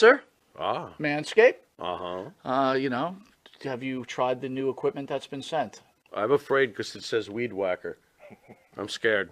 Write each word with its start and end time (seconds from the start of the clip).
sponsor, 0.00 0.22
Ah. 0.58 0.92
Manscaped. 0.98 1.54
Uh 1.78 1.96
huh. 1.96 2.48
Uh, 2.48 2.74
you 2.74 2.90
know, 2.90 3.16
have 3.64 3.82
you 3.82 4.04
tried 4.04 4.40
the 4.40 4.48
new 4.48 4.68
equipment 4.68 5.08
that's 5.08 5.26
been 5.26 5.42
sent? 5.42 5.82
I'm 6.14 6.32
afraid 6.32 6.68
because 6.68 6.94
it 6.96 7.04
says 7.04 7.30
weed 7.30 7.52
whacker. 7.52 7.98
I'm 8.76 8.88
scared. 8.88 9.30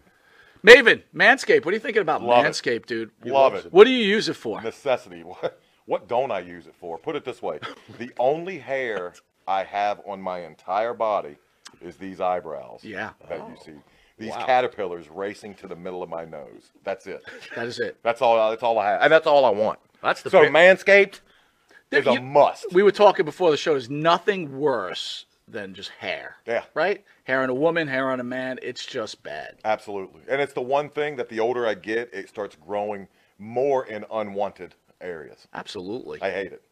Maven, 0.65 1.03
Manscaped. 1.15 1.65
What 1.65 1.73
are 1.73 1.77
you 1.77 1.81
thinking 1.81 2.03
about 2.03 2.23
Love 2.23 2.45
it. 2.45 2.49
Manscaped, 2.49 2.87
dude? 2.87 3.11
Love 3.25 3.55
it. 3.55 3.73
What 3.73 3.85
do 3.85 3.91
you 3.91 4.05
use 4.05 4.29
it 4.29 4.35
for? 4.35 4.61
Necessity. 4.63 5.25
What, 5.41 5.61
what 5.87 6.07
don't 6.07 6.31
I 6.31 6.41
use 6.41 6.67
it 6.67 6.75
for? 6.79 6.99
Put 6.99 7.17
it 7.17 7.25
this 7.25 7.41
way: 7.41 7.61
the 7.99 8.11
only 8.19 8.59
hair 8.59 9.15
I 9.49 9.65
have 9.65 10.03
on 10.07 10.21
my 10.21 10.41
entire 10.41 10.93
body 10.93 11.37
is 11.81 11.97
these 11.97 12.21
eyebrows. 12.21 12.81
Yeah. 12.85 13.13
That 13.29 13.39
you 13.49 13.57
see. 13.65 13.73
These 14.19 14.31
Wow. 14.31 14.47
caterpillars 14.47 15.09
racing 15.09 15.55
to 15.57 15.69
the 15.69 15.77
middle 15.77 16.03
of 16.03 16.09
my 16.09 16.25
nose. 16.25 16.73
That's 16.85 17.07
it. 17.07 17.23
That 17.55 17.67
is 17.67 17.79
it. 17.79 17.99
That's 18.03 18.21
all. 18.21 18.51
That's 18.51 18.63
all 18.63 18.79
I 18.79 18.91
have, 18.91 19.03
and 19.03 19.13
that's 19.13 19.27
all 19.27 19.45
I 19.45 19.51
want. 19.51 19.79
That's 20.03 20.23
the 20.23 20.31
So 20.31 20.45
pa- 20.45 20.51
Manscaped 20.51 21.21
is 21.93 22.07
a 22.07 22.15
You- 22.15 22.21
must. 22.21 22.73
We 22.73 22.83
were 22.83 22.93
talking 22.93 23.25
before 23.25 23.51
the 23.51 23.57
show. 23.57 23.73
There's 23.73 23.89
nothing 23.91 24.59
worse 24.59 25.25
than 25.47 25.73
just 25.75 25.89
hair. 25.91 26.37
Yeah. 26.47 26.65
Right? 26.75 27.05
Hair 27.25 27.43
on 27.43 27.49
a 27.51 27.55
woman, 27.55 27.89
hair 27.89 28.11
on 28.11 28.21
a 28.21 28.25
man. 28.25 28.59
It's 28.63 28.85
just 28.85 29.23
bad. 29.23 29.57
Absolutely. 29.65 30.21
And 30.29 30.43
it's 30.43 30.53
the 30.53 30.61
one 30.61 30.91
thing 30.91 31.17
that 31.17 31.29
the 31.31 31.41
older 31.41 31.67
I 31.67 31.75
get, 31.75 32.13
it 32.13 32.29
starts 32.29 32.55
growing 32.57 33.09
more 33.39 33.87
in 33.87 34.05
unwanted 34.13 34.75
areas. 35.01 35.47
Absolutely. 35.55 36.21
I 36.21 36.31
hate 36.31 36.53
it. 36.53 36.63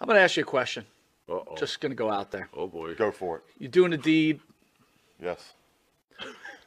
I'm 0.00 0.06
going 0.06 0.16
to 0.16 0.22
ask 0.22 0.36
you 0.36 0.42
a 0.42 0.46
question. 0.46 0.84
Uh-oh. 1.28 1.56
Just 1.56 1.80
going 1.80 1.90
to 1.90 1.96
go 1.96 2.10
out 2.10 2.30
there. 2.30 2.48
oh 2.54 2.66
boy. 2.66 2.94
Go 2.94 3.10
for 3.10 3.38
it. 3.38 3.42
You're 3.58 3.70
doing 3.70 3.92
a 3.92 3.96
deed. 3.98 4.40
Yes. 5.22 5.54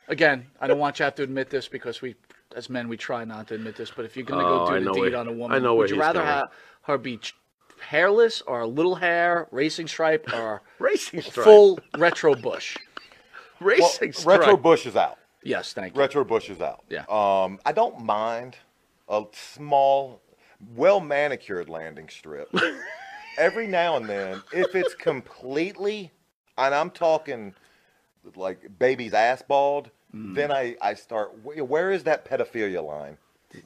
Again, 0.07 0.47
I 0.59 0.67
don't 0.67 0.79
want 0.79 0.95
you 0.95 0.97
to 0.99 1.03
have 1.05 1.15
to 1.15 1.23
admit 1.23 1.49
this 1.49 1.67
because 1.67 2.01
we, 2.01 2.15
as 2.55 2.69
men, 2.69 2.87
we 2.87 2.97
try 2.97 3.23
not 3.25 3.47
to 3.49 3.55
admit 3.55 3.75
this. 3.75 3.91
But 3.95 4.05
if 4.05 4.17
you're 4.17 4.25
going 4.25 4.39
to 4.43 4.45
Oh, 4.45 4.65
go 4.67 4.73
I 4.73 4.79
do 4.79 4.85
know 4.85 4.93
the 4.93 5.01
deed 5.01 5.11
where- 5.11 5.17
on 5.19 5.27
a 5.27 5.31
woman, 5.31 5.55
I 5.55 5.59
know 5.59 5.75
would 5.75 5.89
you 5.89 5.95
he's 5.97 6.01
rather 6.01 6.19
going. 6.19 6.27
have 6.31 6.49
her 6.83 6.97
be 6.97 7.17
ch- 7.17 7.35
hairless 7.79 8.41
or 8.41 8.61
a 8.61 8.67
little 8.67 8.95
hair, 8.95 9.47
racing 9.51 9.87
stripe, 9.87 10.27
or 10.33 10.61
Racing 10.79 11.21
stripe. 11.21 11.43
full 11.45 11.79
retro 11.97 12.35
bush? 12.35 12.77
Well, 13.61 13.71
Racing 13.71 14.13
stripe. 14.13 14.39
retro 14.39 14.55
bush 14.55 14.85
is 14.85 14.95
out. 14.95 15.17
Yes, 15.43 15.73
thank 15.73 15.93
you. 15.93 15.99
Retro 15.99 16.23
bush 16.23 16.49
is 16.49 16.61
out. 16.61 16.81
Yeah. 16.89 17.03
Um, 17.09 17.59
I 17.65 17.73
don't 17.73 17.99
mind 17.99 18.55
a 19.09 19.25
small, 19.33 20.21
well 20.77 21.01
manicured 21.01 21.67
landing 21.67 22.07
strip. 22.07 22.49
Every 23.37 23.67
now 23.67 23.97
and 23.97 24.07
then, 24.07 24.41
if 24.53 24.75
it's 24.75 24.95
completely, 24.95 26.13
and 26.57 26.73
I'm 26.73 26.89
talking 26.89 27.53
like 28.35 28.77
baby's 28.79 29.13
ass 29.13 29.41
bald, 29.47 29.91
Mm. 30.15 30.33
then 30.33 30.51
I, 30.51 30.75
I 30.81 30.95
start. 30.95 31.33
Where 31.43 31.91
is 31.91 32.03
that 32.05 32.25
pedophilia 32.27 32.83
line? 32.83 33.17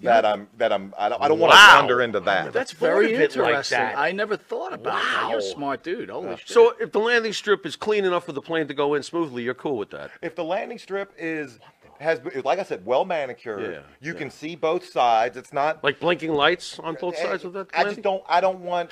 That 0.01 0.25
I'm 0.25 0.47
that 0.57 0.73
I'm 0.73 0.93
I 0.97 1.07
don't, 1.07 1.21
I 1.21 1.27
don't 1.29 1.39
want 1.39 1.51
to 1.53 1.57
Wow. 1.57 1.77
wander 1.79 2.01
into 2.01 2.19
that. 2.21 2.51
That's 2.51 2.73
thought 2.73 2.85
very 2.85 3.13
of 3.15 3.19
it 3.21 3.35
like 3.37 3.49
interesting. 3.49 3.77
that. 3.77 3.97
I 3.97 4.11
never 4.11 4.35
thought 4.35 4.73
about 4.73 4.93
that. 5.01 5.27
You're 5.29 5.39
a 5.39 5.41
Wow. 5.41 5.53
smart 5.53 5.83
dude. 5.83 6.09
Holy 6.09 6.35
shit. 6.35 6.49
So 6.49 6.73
if 6.81 6.91
the 6.91 6.99
landing 6.99 7.31
strip 7.33 7.65
is 7.65 7.75
clean 7.77 8.03
enough 8.03 8.25
for 8.25 8.33
the 8.33 8.41
plane 8.41 8.67
to 8.67 8.73
go 8.73 8.93
in 8.93 9.03
smoothly, 9.03 9.43
you're 9.43 9.53
cool 9.53 9.77
with 9.77 9.89
that. 9.91 10.11
If 10.21 10.35
the 10.35 10.43
landing 10.43 10.79
strip 10.79 11.13
is 11.17 11.59
has 11.99 12.19
like 12.43 12.59
I 12.59 12.63
said, 12.63 12.85
well 12.85 13.05
manicured, 13.05 13.61
Yeah, 13.73 13.81
you 14.01 14.11
yeah. 14.13 14.19
can 14.19 14.29
see 14.29 14.55
both 14.55 14.85
sides. 14.89 15.37
It's 15.37 15.53
not 15.53 15.81
Like 15.83 15.99
blinking 16.01 16.33
lights 16.33 16.77
on 16.79 16.95
both 16.99 17.17
sides 17.17 17.45
of 17.45 17.53
that. 17.53 17.67
I 17.73 17.83
just 17.85 18.01
don't. 18.01 18.23
I 18.27 18.41
don't 18.41 18.59
want. 18.59 18.89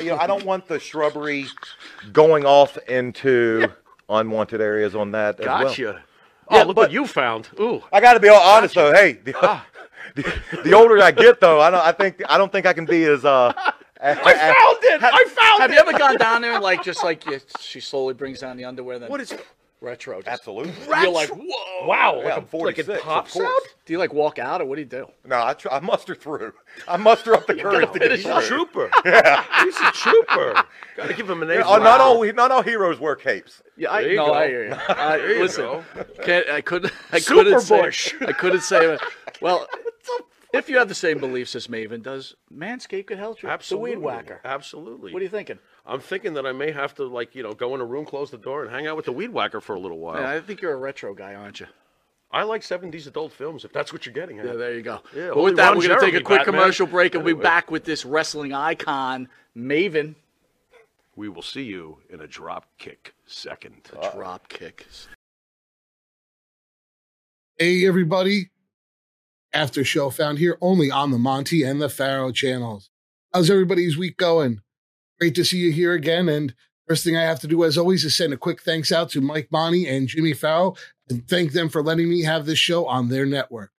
You 0.00 0.10
know, 0.10 0.16
I 0.18 0.26
don't 0.26 0.44
want 0.44 0.66
the 0.68 0.78
shrubbery 0.88 1.46
going 2.12 2.44
off 2.44 2.76
into 2.88 3.72
unwanted 4.10 4.60
areas 4.60 4.94
on 4.94 5.12
that 5.12 5.40
as 5.40 5.46
well. 5.46 5.62
Gotcha. 5.64 6.02
Yeah, 6.50 6.62
oh, 6.62 6.66
look 6.66 6.76
but- 6.76 6.82
what 6.82 6.92
you 6.92 7.06
found. 7.06 7.48
Ooh. 7.60 7.82
I 7.92 8.00
got 8.00 8.14
to 8.14 8.20
be 8.20 8.28
all 8.28 8.40
honest 8.42 8.74
though. 8.74 8.92
Hey, 8.92 9.12
the, 9.12 9.34
Ah. 9.40 9.64
the, 10.16 10.34
the 10.64 10.72
older 10.72 11.00
I 11.00 11.12
get 11.12 11.40
though, 11.40 11.60
I 11.60 11.70
don't. 11.70 11.80
I 11.80 11.92
think 11.92 12.20
I 12.28 12.36
don't 12.38 12.50
think 12.50 12.66
I 12.66 12.72
can 12.72 12.84
be 12.86 13.04
as 13.04 13.24
uh. 13.24 13.52
I 14.02 14.14
found 14.14 14.78
it. 14.82 15.02
I 15.02 15.24
found 15.26 15.60
have 15.60 15.60
it. 15.60 15.60
Have 15.60 15.72
you 15.72 15.78
ever 15.78 15.92
gone 15.98 16.16
down 16.16 16.40
there 16.42 16.54
and 16.54 16.62
like 16.62 16.82
just 16.82 17.04
like 17.04 17.26
you, 17.26 17.38
she 17.60 17.80
slowly 17.80 18.14
brings 18.14 18.40
down 18.40 18.56
the 18.56 18.64
underwear? 18.64 18.98
Then 18.98 19.10
What 19.10 19.20
is? 19.20 19.34
Retro? 19.80 20.18
Just, 20.22 20.28
Absolutely. 20.28 20.72
You're 20.86 21.10
like, 21.10 21.30
whoa. 21.30 21.86
Wow. 21.86 22.16
Yeah, 22.18 22.24
like, 22.24 22.36
I'm 22.36 22.46
a, 22.52 22.56
like 22.64 22.78
it 22.78 22.86
46, 22.86 22.88
of 22.88 23.00
pops 23.00 23.32
course. 23.32 23.46
out. 23.46 23.62
Do 23.86 23.92
you 23.92 23.98
like 23.98 24.12
walk 24.12 24.38
out 24.38 24.60
or 24.60 24.66
what 24.66 24.76
do 24.76 24.82
you 24.82 24.86
do? 24.88 25.06
No, 25.26 25.42
I, 25.42 25.54
try, 25.54 25.76
I 25.76 25.80
muster 25.80 26.14
through. 26.14 26.52
I 26.86 26.96
muster 26.96 27.34
up 27.34 27.46
the 27.46 27.54
courage 27.54 27.92
to 27.92 27.98
get 27.98 28.10
He's 28.12 28.22
through. 28.24 28.36
a 28.38 28.42
trooper. 28.42 28.90
He's 29.04 29.76
a 29.80 29.90
trooper. 29.92 30.62
Got 30.96 31.08
to 31.08 31.14
give 31.14 31.28
him 31.28 31.42
an 31.42 31.50
A. 31.50 31.54
Yeah, 31.54 31.60
uh, 31.62 31.78
oh, 31.78 31.82
not 31.82 32.00
all 32.00 32.24
not 32.32 32.50
all 32.52 32.62
heroes 32.62 33.00
wear 33.00 33.16
capes. 33.16 33.62
Yeah, 33.76 33.90
I 33.92 34.02
There 34.02 34.10
you 34.10 34.16
no, 34.18 34.26
go. 34.26 34.34
I 34.34 34.46
hear 34.48 34.66
you. 34.68 34.74
I, 34.88 35.16
There 35.18 35.34
you 35.34 35.42
listen, 35.42 35.64
go. 35.64 35.84
can't, 36.22 36.48
I 36.48 36.60
couldn't. 36.60 36.92
I 37.12 37.18
Super 37.18 37.42
couldn't 37.44 37.60
say. 37.60 37.80
Bush. 37.82 38.14
I 38.20 38.32
couldn't 38.32 38.62
say. 38.62 38.98
Well, 39.40 39.66
if 40.52 40.68
you 40.68 40.78
have 40.78 40.88
the 40.88 40.94
same 40.94 41.18
beliefs 41.18 41.54
as 41.54 41.68
Maven 41.68 42.02
does, 42.02 42.34
Manscaped 42.52 43.06
could 43.06 43.18
help 43.18 43.42
you. 43.42 43.48
Absolutely. 43.48 43.92
The 43.92 43.98
weed 43.98 44.04
whacker. 44.04 44.40
Absolutely. 44.44 45.12
What 45.12 45.20
are 45.20 45.24
you 45.24 45.30
thinking? 45.30 45.58
I'm 45.86 46.00
thinking 46.00 46.34
that 46.34 46.46
I 46.46 46.52
may 46.52 46.72
have 46.72 46.94
to, 46.96 47.04
like, 47.04 47.34
you 47.34 47.42
know, 47.42 47.54
go 47.54 47.74
in 47.74 47.80
a 47.80 47.84
room, 47.84 48.04
close 48.04 48.30
the 48.30 48.38
door, 48.38 48.62
and 48.62 48.70
hang 48.70 48.86
out 48.86 48.96
with 48.96 49.06
the 49.06 49.12
weed 49.12 49.30
whacker 49.30 49.60
for 49.60 49.74
a 49.74 49.80
little 49.80 49.98
while. 49.98 50.20
Yeah, 50.20 50.30
I 50.30 50.40
think 50.40 50.60
you're 50.60 50.72
a 50.72 50.76
retro 50.76 51.14
guy, 51.14 51.34
aren't 51.34 51.60
you? 51.60 51.66
I 52.32 52.44
like 52.44 52.62
70s 52.62 53.08
adult 53.08 53.32
films, 53.32 53.64
if 53.64 53.72
that's 53.72 53.92
what 53.92 54.06
you're 54.06 54.12
getting 54.12 54.38
at. 54.38 54.46
Yeah, 54.46 54.52
there 54.52 54.74
you 54.74 54.82
go. 54.82 55.00
Yeah, 55.16 55.30
but 55.34 55.42
with 55.42 55.56
that, 55.56 55.70
Ron 55.70 55.78
we're 55.78 55.88
going 55.88 56.00
to 56.00 56.06
take 56.06 56.14
a 56.14 56.22
quick 56.22 56.40
Batman. 56.40 56.60
commercial 56.60 56.86
break 56.86 57.14
and 57.16 57.24
we'll 57.24 57.34
be 57.34 57.42
back 57.42 57.70
with 57.70 57.84
this 57.84 58.04
wrestling 58.04 58.52
icon, 58.52 59.28
Maven. 59.56 60.14
We 61.16 61.28
will 61.28 61.42
see 61.42 61.64
you 61.64 61.98
in 62.08 62.20
a 62.20 62.28
drop 62.28 62.66
kick 62.78 63.14
second. 63.26 63.90
A 64.00 64.12
Drop 64.12 64.48
kick. 64.48 64.86
Hey, 67.58 67.84
everybody. 67.84 68.50
After 69.52 69.82
show 69.82 70.10
found 70.10 70.38
here 70.38 70.56
only 70.60 70.90
on 70.90 71.10
the 71.10 71.18
Monty 71.18 71.64
and 71.64 71.82
the 71.82 71.88
Pharaoh 71.88 72.30
channels. 72.30 72.90
How's 73.34 73.50
everybody's 73.50 73.98
week 73.98 74.16
going? 74.16 74.60
Great 75.20 75.34
to 75.34 75.44
see 75.44 75.58
you 75.58 75.70
here 75.70 75.92
again. 75.92 76.28
And 76.28 76.54
first 76.88 77.04
thing 77.04 77.16
I 77.16 77.22
have 77.22 77.40
to 77.40 77.46
do, 77.46 77.62
as 77.64 77.76
always, 77.76 78.04
is 78.04 78.16
send 78.16 78.32
a 78.32 78.38
quick 78.38 78.62
thanks 78.62 78.90
out 78.90 79.10
to 79.10 79.20
Mike 79.20 79.48
Monty 79.52 79.86
and 79.86 80.08
Jimmy 80.08 80.32
Farrow 80.32 80.74
and 81.10 81.28
thank 81.28 81.52
them 81.52 81.68
for 81.68 81.82
letting 81.82 82.08
me 82.08 82.22
have 82.22 82.46
this 82.46 82.58
show 82.58 82.86
on 82.86 83.08
their 83.08 83.26
network. 83.26 83.70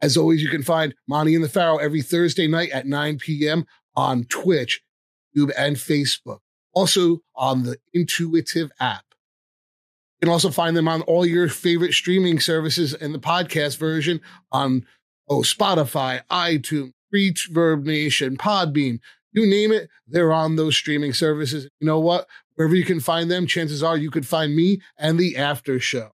As 0.00 0.16
always, 0.16 0.42
you 0.42 0.48
can 0.48 0.62
find 0.62 0.94
Monty 1.06 1.34
and 1.34 1.44
the 1.44 1.48
Pharaoh 1.48 1.78
every 1.78 2.02
Thursday 2.02 2.46
night 2.46 2.70
at 2.70 2.86
9 2.86 3.18
p.m. 3.18 3.66
on 3.94 4.24
Twitch, 4.24 4.82
YouTube, 5.36 5.52
and 5.56 5.76
Facebook. 5.76 6.38
Also 6.72 7.20
on 7.34 7.62
the 7.62 7.76
Intuitive 7.92 8.70
app. 8.80 9.04
You 10.20 10.26
can 10.26 10.32
also 10.32 10.50
find 10.50 10.76
them 10.76 10.88
on 10.88 11.02
all 11.02 11.26
your 11.26 11.48
favorite 11.48 11.92
streaming 11.92 12.40
services 12.40 12.94
and 12.94 13.14
the 13.14 13.18
podcast 13.18 13.78
version 13.78 14.20
on 14.50 14.86
oh 15.28 15.40
Spotify, 15.40 16.22
iTunes, 16.30 16.92
Reverb 17.14 17.84
Nation, 17.84 18.36
Podbean. 18.36 19.00
You 19.34 19.46
name 19.46 19.72
it, 19.72 19.90
they're 20.06 20.32
on 20.32 20.56
those 20.56 20.76
streaming 20.76 21.12
services. 21.12 21.68
You 21.80 21.86
know 21.86 22.00
what? 22.00 22.26
Wherever 22.54 22.74
you 22.74 22.84
can 22.84 23.00
find 23.00 23.30
them, 23.30 23.46
chances 23.46 23.82
are 23.82 23.96
you 23.96 24.10
could 24.10 24.26
find 24.26 24.56
me 24.56 24.80
and 24.96 25.18
the 25.18 25.36
after 25.36 25.78
show. 25.78 26.12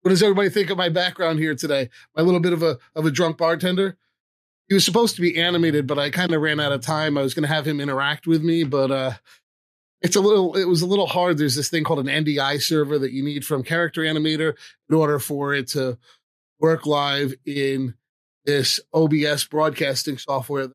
What 0.00 0.08
does 0.08 0.22
everybody 0.22 0.48
think 0.48 0.70
of 0.70 0.78
my 0.78 0.88
background 0.88 1.38
here 1.38 1.54
today? 1.54 1.90
My 2.16 2.22
little 2.22 2.40
bit 2.40 2.52
of 2.52 2.62
a 2.62 2.78
of 2.96 3.06
a 3.06 3.10
drunk 3.10 3.38
bartender. 3.38 3.96
He 4.66 4.74
was 4.74 4.84
supposed 4.84 5.14
to 5.16 5.20
be 5.20 5.38
animated, 5.38 5.86
but 5.86 5.98
I 5.98 6.10
kind 6.10 6.32
of 6.32 6.40
ran 6.40 6.58
out 6.58 6.72
of 6.72 6.80
time. 6.80 7.16
I 7.16 7.22
was 7.22 7.34
going 7.34 7.46
to 7.46 7.54
have 7.54 7.68
him 7.68 7.80
interact 7.80 8.26
with 8.26 8.42
me, 8.42 8.64
but 8.64 8.90
uh, 8.90 9.12
it's 10.02 10.16
a 10.16 10.20
little 10.20 10.56
it 10.56 10.64
was 10.64 10.82
a 10.82 10.86
little 10.86 11.06
hard 11.06 11.38
there's 11.38 11.54
this 11.54 11.70
thing 11.70 11.84
called 11.84 12.06
an 12.06 12.24
ndi 12.24 12.60
server 12.60 12.98
that 12.98 13.12
you 13.12 13.22
need 13.22 13.46
from 13.46 13.62
character 13.62 14.02
animator 14.02 14.54
in 14.88 14.94
order 14.94 15.18
for 15.18 15.54
it 15.54 15.68
to 15.68 15.96
work 16.58 16.86
live 16.86 17.34
in 17.46 17.94
this 18.44 18.80
obs 18.92 19.44
broadcasting 19.44 20.18
software. 20.18 20.68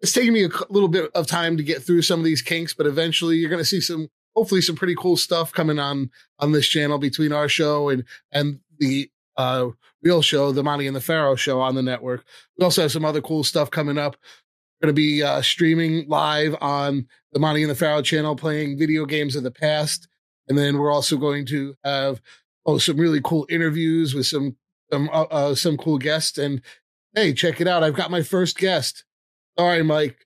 It's 0.00 0.12
taking 0.12 0.32
me 0.32 0.44
a 0.44 0.50
little 0.68 0.88
bit 0.88 1.10
of 1.14 1.26
time 1.26 1.56
to 1.56 1.62
get 1.62 1.82
through 1.82 2.02
some 2.02 2.18
of 2.18 2.24
these 2.24 2.42
kinks 2.42 2.74
but 2.74 2.86
eventually 2.86 3.36
you're 3.36 3.50
going 3.50 3.60
to 3.60 3.64
see 3.64 3.80
some 3.80 4.08
hopefully 4.34 4.60
some 4.60 4.76
pretty 4.76 4.96
cool 4.96 5.16
stuff 5.16 5.52
coming 5.52 5.78
on 5.78 6.10
on 6.38 6.52
this 6.52 6.66
channel 6.66 6.98
between 6.98 7.32
our 7.32 7.48
show 7.48 7.88
and 7.88 8.04
and 8.32 8.60
the 8.78 9.10
uh 9.36 9.68
real 10.02 10.22
show 10.22 10.52
the 10.52 10.64
monty 10.64 10.86
and 10.86 10.96
the 10.96 11.00
pharaoh 11.00 11.36
show 11.36 11.60
on 11.60 11.74
the 11.74 11.82
network. 11.82 12.24
We 12.58 12.64
also 12.64 12.82
have 12.82 12.92
some 12.92 13.04
other 13.04 13.20
cool 13.20 13.44
stuff 13.44 13.70
coming 13.70 13.98
up. 13.98 14.16
We're 14.80 14.88
going 14.88 14.96
to 14.96 15.00
be 15.00 15.22
uh, 15.22 15.42
streaming 15.42 16.08
live 16.08 16.56
on 16.60 17.06
the 17.32 17.38
Monty 17.38 17.62
and 17.62 17.70
the 17.70 17.76
Pharaoh 17.76 18.02
channel, 18.02 18.34
playing 18.34 18.76
video 18.76 19.06
games 19.06 19.36
of 19.36 19.44
the 19.44 19.52
past, 19.52 20.08
and 20.48 20.58
then 20.58 20.76
we're 20.76 20.90
also 20.90 21.16
going 21.16 21.46
to 21.46 21.76
have 21.84 22.20
oh 22.66 22.78
some 22.78 22.96
really 22.96 23.20
cool 23.22 23.46
interviews 23.48 24.12
with 24.12 24.26
some 24.26 24.56
some 24.92 25.08
uh, 25.12 25.22
uh, 25.22 25.54
some 25.54 25.76
cool 25.76 25.98
guests. 25.98 26.38
And 26.38 26.62
hey, 27.14 27.32
check 27.32 27.60
it 27.60 27.68
out! 27.68 27.82
I've 27.82 27.94
got 27.94 28.10
my 28.10 28.22
first 28.22 28.58
guest. 28.58 29.04
Sorry, 29.58 29.82
Mike, 29.82 30.18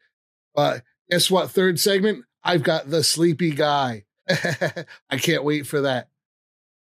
but 0.55 0.83
guess 1.11 1.31
what? 1.31 1.51
Third 1.51 1.81
segment, 1.81 2.25
I've 2.45 2.63
got 2.63 2.91
the 2.91 3.03
sleepy 3.03 3.51
guy. 3.53 4.05
I 4.29 5.19
can't 5.19 5.45
wait 5.45 5.67
for 5.67 5.83
that. 5.83 6.09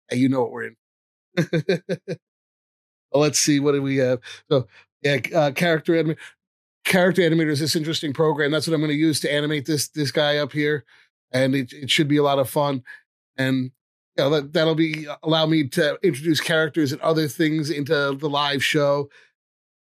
Hey, 0.08 0.16
you 0.16 0.28
know 0.28 0.40
what 0.42 0.52
we're 0.52 0.64
in. 0.68 0.76
Well, 3.12 3.22
Let's 3.22 3.38
see 3.38 3.60
what 3.60 3.72
do 3.72 3.82
we 3.82 3.96
have. 3.96 4.20
So 4.50 4.68
yeah, 5.02 5.18
uh, 5.34 5.50
character 5.50 5.96
anim- 5.96 6.16
character 6.84 7.22
animator 7.22 7.50
is 7.50 7.60
this 7.60 7.76
interesting 7.76 8.12
program. 8.12 8.50
That's 8.50 8.66
what 8.66 8.74
I'm 8.74 8.80
going 8.80 8.90
to 8.90 8.96
use 8.96 9.20
to 9.20 9.32
animate 9.32 9.66
this 9.66 9.88
this 9.88 10.12
guy 10.12 10.36
up 10.38 10.52
here, 10.52 10.84
and 11.32 11.54
it, 11.54 11.72
it 11.72 11.90
should 11.90 12.08
be 12.08 12.18
a 12.18 12.22
lot 12.22 12.38
of 12.38 12.48
fun. 12.48 12.82
And 13.36 13.72
you 14.16 14.24
know, 14.24 14.30
that 14.30 14.52
that'll 14.52 14.74
be 14.74 15.08
uh, 15.08 15.16
allow 15.22 15.46
me 15.46 15.68
to 15.68 15.98
introduce 16.02 16.40
characters 16.40 16.92
and 16.92 17.00
other 17.00 17.28
things 17.28 17.70
into 17.70 17.92
the 18.14 18.28
live 18.28 18.62
show. 18.62 19.08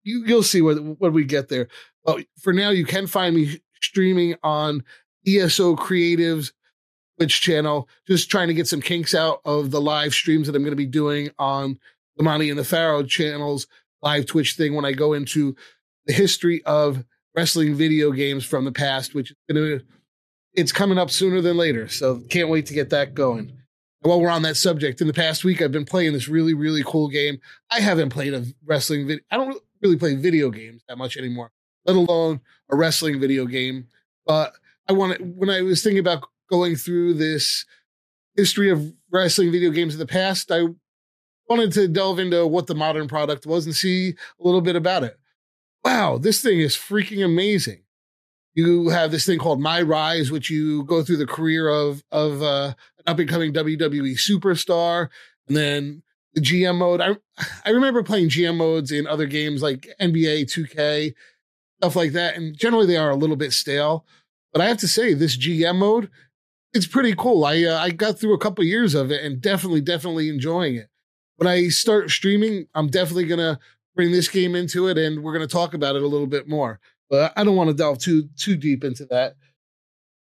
You 0.04 0.24
you'll 0.26 0.44
see 0.44 0.62
when 0.62 0.98
we 1.00 1.26
get 1.26 1.50
there. 1.50 1.68
But 2.06 2.26
for 2.40 2.54
now, 2.54 2.70
you 2.70 2.86
can 2.86 3.08
find 3.08 3.36
me 3.36 3.60
streaming 3.81 4.36
on 4.44 4.84
ESO 5.28 5.76
Creatives 5.76 6.52
Twitch 7.18 7.42
channel, 7.42 7.90
just 8.08 8.30
trying 8.30 8.48
to 8.48 8.54
get 8.54 8.68
some 8.68 8.81
kinks 8.81 9.14
out 9.14 9.42
of 9.44 9.72
the 9.72 9.81
live 9.81 10.14
streams 10.14 10.48
that 10.48 10.56
I'm 10.56 10.64
going 10.64 10.72
to 10.72 10.78
be 10.78 10.86
doing 10.86 11.30
on 11.38 11.78
the 12.16 12.24
Monty 12.24 12.50
and 12.50 12.58
the 12.58 12.64
Pharaoh 12.64 13.04
channels 13.04 13.68
live 14.02 14.26
Twitch 14.26 14.54
thing 14.54 14.74
when 14.74 14.86
I 14.86 14.94
go 14.94 15.14
into 15.14 15.56
the 16.06 16.14
history 16.14 16.64
of 16.66 17.04
wrestling 17.36 17.76
video 17.76 18.12
games 18.12 18.46
from 18.46 18.64
the 18.66 18.72
past, 18.72 19.14
which 19.14 19.31
is 19.31 19.38
going 19.52 19.80
to 19.80 19.86
it's 20.54 20.72
coming 20.72 20.98
up 20.98 21.12
sooner 21.12 21.42
than 21.42 21.58
later. 21.58 21.88
So 21.88 22.22
can't 22.30 22.50
wait 22.50 22.66
to 22.68 22.74
get 22.74 22.90
that 22.90 23.14
going. 23.14 23.52
While 24.01 24.22
we're 24.22 24.30
on 24.30 24.44
that 24.44 24.56
subject, 24.56 25.01
in 25.01 25.07
the 25.07 25.13
past 25.13 25.44
week, 25.44 25.62
I've 25.62 25.74
been 25.74 25.86
playing 25.86 26.13
this 26.13 26.30
really, 26.30 26.54
really 26.54 26.84
cool 26.86 27.10
game. 27.10 27.40
I 27.69 27.81
haven't 27.81 28.12
played 28.12 28.34
a 28.34 28.46
wrestling 28.66 29.07
video. 29.07 29.24
I 29.30 29.38
don't 29.38 29.62
really 29.81 29.98
play 29.98 30.16
video 30.16 30.50
games 30.50 30.84
that 30.88 30.98
much 30.98 31.18
anymore, 31.18 31.51
let 31.86 31.98
alone 31.98 32.40
a 32.72 32.78
wrestling 32.78 33.19
video 33.19 33.46
game. 33.46 33.88
But 34.25 34.54
I 34.88 34.94
wanted, 34.94 35.38
when 35.38 35.50
I 35.50 35.62
was 35.62 35.84
thinking 35.84 36.00
about 36.00 36.25
going 36.50 36.78
through 36.78 37.16
this 37.16 37.66
history 38.36 38.69
of 38.69 38.94
wrestling 39.12 39.51
video 39.51 39.69
games 39.69 39.94
in 39.94 40.00
the 40.00 40.06
past, 40.06 40.50
I 40.50 40.68
wanted 41.50 41.74
to 41.74 41.88
delve 41.90 42.19
into 42.19 42.48
what 42.48 42.68
the 42.68 42.75
modern 42.75 43.07
product 43.07 43.45
was 43.45 43.66
and 43.66 43.75
see 43.75 44.12
a 44.12 44.44
little 44.44 44.62
bit 44.62 44.78
about 44.78 45.04
it. 45.04 45.19
Wow, 45.84 46.18
this 46.18 46.42
thing 46.42 46.60
is 46.60 46.75
freaking 46.75 47.24
amazing. 47.24 47.81
You 48.56 48.90
have 48.90 49.12
this 49.12 49.25
thing 49.25 49.40
called 49.40 49.62
My 49.62 49.81
Rise, 49.81 50.31
which 50.31 50.50
you 50.50 50.84
go 50.84 51.04
through 51.04 51.18
the 51.18 51.28
career 51.28 51.69
of 51.69 52.04
of 52.12 52.42
uh, 52.42 52.74
an 52.98 53.04
up 53.07 53.19
and 53.19 53.30
coming 53.30 53.54
WWE 53.54 54.18
superstar, 54.18 55.10
and 55.48 55.56
then 55.56 56.04
the 56.34 56.42
GM 56.42 56.78
mode. 56.78 57.01
I 57.01 57.16
I 57.66 57.69
remember 57.69 58.04
playing 58.04 58.30
GM 58.30 58.57
modes 58.57 58.92
in 58.92 59.07
other 59.07 59.28
games 59.28 59.62
like 59.62 59.88
NBA 60.01 60.46
2K, 60.46 61.13
stuff 61.80 61.96
like 61.96 62.12
that, 62.13 62.36
and 62.36 62.57
generally 62.57 62.88
they 62.88 62.98
are 62.98 63.10
a 63.10 63.16
little 63.16 63.36
bit 63.36 63.54
stale. 63.54 64.06
But 64.52 64.62
I 64.62 64.68
have 64.68 64.78
to 64.78 64.88
say, 64.88 65.13
this 65.13 65.38
GM 65.38 65.78
mode, 65.78 66.10
it's 66.74 66.88
pretty 66.88 67.13
cool. 67.16 67.45
I 67.45 67.63
uh, 67.63 67.80
I 67.80 67.92
got 67.92 68.19
through 68.19 68.34
a 68.34 68.40
couple 68.40 68.63
years 68.63 68.95
of 68.95 69.12
it 69.12 69.24
and 69.24 69.42
definitely 69.42 69.81
definitely 69.81 70.30
enjoying 70.30 70.75
it. 70.75 70.90
When 71.38 71.48
I 71.48 71.69
start 71.69 72.10
streaming, 72.10 72.68
I'm 72.74 72.88
definitely 72.88 73.25
gonna 73.25 73.60
bring 73.95 74.12
this 74.12 74.28
game 74.28 74.56
into 74.56 74.88
it, 74.88 74.98
and 74.98 75.24
we're 75.24 75.34
gonna 75.34 75.48
talk 75.48 75.74
about 75.74 75.95
it 75.95 76.04
a 76.04 76.07
little 76.07 76.28
bit 76.28 76.48
more. 76.48 76.80
But 77.10 77.34
I 77.36 77.44
don't 77.44 77.56
want 77.56 77.70
to 77.70 77.76
delve 77.76 78.00
too 78.00 78.30
too 78.38 78.56
deep 78.56 78.84
into 78.84 79.06
that. 79.06 79.36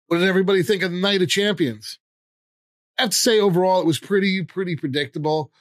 What 0.08 0.20
did 0.20 0.28
everybody 0.28 0.64
think 0.64 0.84
of 0.84 0.92
the 0.92 0.98
Night 0.98 1.22
of 1.22 1.30
Champions? 1.30 2.00
I 2.98 3.04
have 3.04 3.12
to 3.12 3.18
say, 3.18 3.40
overall, 3.40 3.80
it 3.80 3.86
was 3.86 4.00
pretty 4.00 4.44
pretty 4.44 4.76
predictable. 4.76 5.52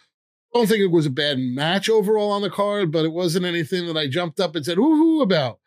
I 0.54 0.58
don't 0.58 0.66
think 0.66 0.80
it 0.80 0.90
was 0.90 1.06
a 1.06 1.10
bad 1.10 1.38
match 1.38 1.88
overall 1.88 2.30
on 2.30 2.42
the 2.42 2.50
card, 2.50 2.90
but 2.90 3.04
it 3.04 3.12
wasn't 3.12 3.44
anything 3.44 3.86
that 3.86 3.96
I 3.96 4.08
jumped 4.08 4.40
up 4.40 4.56
and 4.56 4.64
said 4.64 4.78
"woohoo" 4.78 5.22
about. 5.22 5.60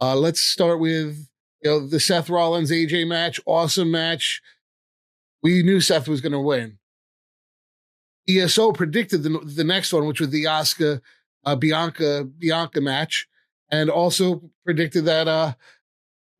Uh, 0.00 0.16
let's 0.16 0.40
start 0.40 0.80
with 0.80 1.28
you 1.62 1.70
know 1.70 1.86
the 1.86 2.00
Seth 2.00 2.30
Rollins 2.30 2.70
AJ 2.70 3.06
match, 3.06 3.40
awesome 3.46 3.90
match. 3.90 4.40
We 5.42 5.62
knew 5.62 5.80
Seth 5.80 6.08
was 6.08 6.20
going 6.20 6.32
to 6.32 6.40
win. 6.40 6.78
ESO 8.28 8.72
predicted 8.72 9.22
the 9.22 9.40
the 9.44 9.64
next 9.64 9.92
one, 9.92 10.06
which 10.06 10.20
was 10.20 10.30
the 10.30 10.44
Asuka 10.44 11.00
uh, 11.44 11.56
Bianca 11.56 12.24
Bianca 12.24 12.80
match 12.80 13.28
and 13.74 13.90
also 13.90 14.40
predicted 14.64 15.04
that 15.04 15.26
uh, 15.26 15.54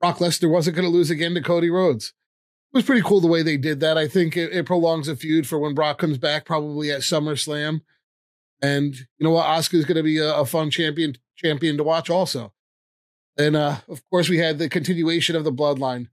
Brock 0.00 0.18
Lesnar 0.18 0.50
wasn't 0.50 0.76
going 0.76 0.88
to 0.88 0.96
lose 0.96 1.10
again 1.10 1.34
to 1.34 1.42
Cody 1.42 1.68
Rhodes. 1.68 2.14
It 2.72 2.78
was 2.78 2.84
pretty 2.84 3.02
cool 3.02 3.20
the 3.20 3.26
way 3.26 3.42
they 3.42 3.56
did 3.56 3.80
that. 3.80 3.98
I 3.98 4.06
think 4.06 4.36
it, 4.36 4.52
it 4.52 4.66
prolongs 4.66 5.08
a 5.08 5.16
feud 5.16 5.46
for 5.46 5.58
when 5.58 5.74
Brock 5.74 5.98
comes 5.98 6.16
back, 6.16 6.44
probably 6.44 6.92
at 6.92 7.00
SummerSlam. 7.00 7.80
And 8.62 8.94
you 8.94 9.24
know 9.24 9.32
what? 9.32 9.46
Asuka's 9.46 9.84
going 9.84 9.96
to 9.96 10.02
be 10.04 10.18
a, 10.18 10.32
a, 10.32 10.46
fun 10.46 10.70
champion 10.70 11.16
champion 11.34 11.76
to 11.76 11.82
watch 11.82 12.08
also. 12.08 12.52
And 13.36 13.56
uh, 13.56 13.78
of 13.88 14.08
course, 14.10 14.28
we 14.28 14.38
had 14.38 14.58
the 14.58 14.68
continuation 14.68 15.34
of 15.34 15.42
the 15.42 15.52
Bloodline. 15.52 16.06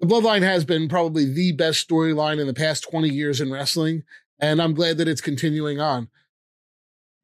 The 0.00 0.06
Bloodline 0.06 0.42
has 0.42 0.66
been 0.66 0.86
probably 0.88 1.24
the 1.24 1.52
best 1.52 1.88
storyline 1.88 2.38
in 2.38 2.46
the 2.46 2.54
past 2.54 2.88
20 2.90 3.08
years 3.08 3.40
in 3.40 3.50
wrestling, 3.50 4.04
and 4.38 4.60
I'm 4.60 4.74
glad 4.74 4.98
that 4.98 5.08
it's 5.08 5.22
continuing 5.22 5.80
on. 5.80 6.08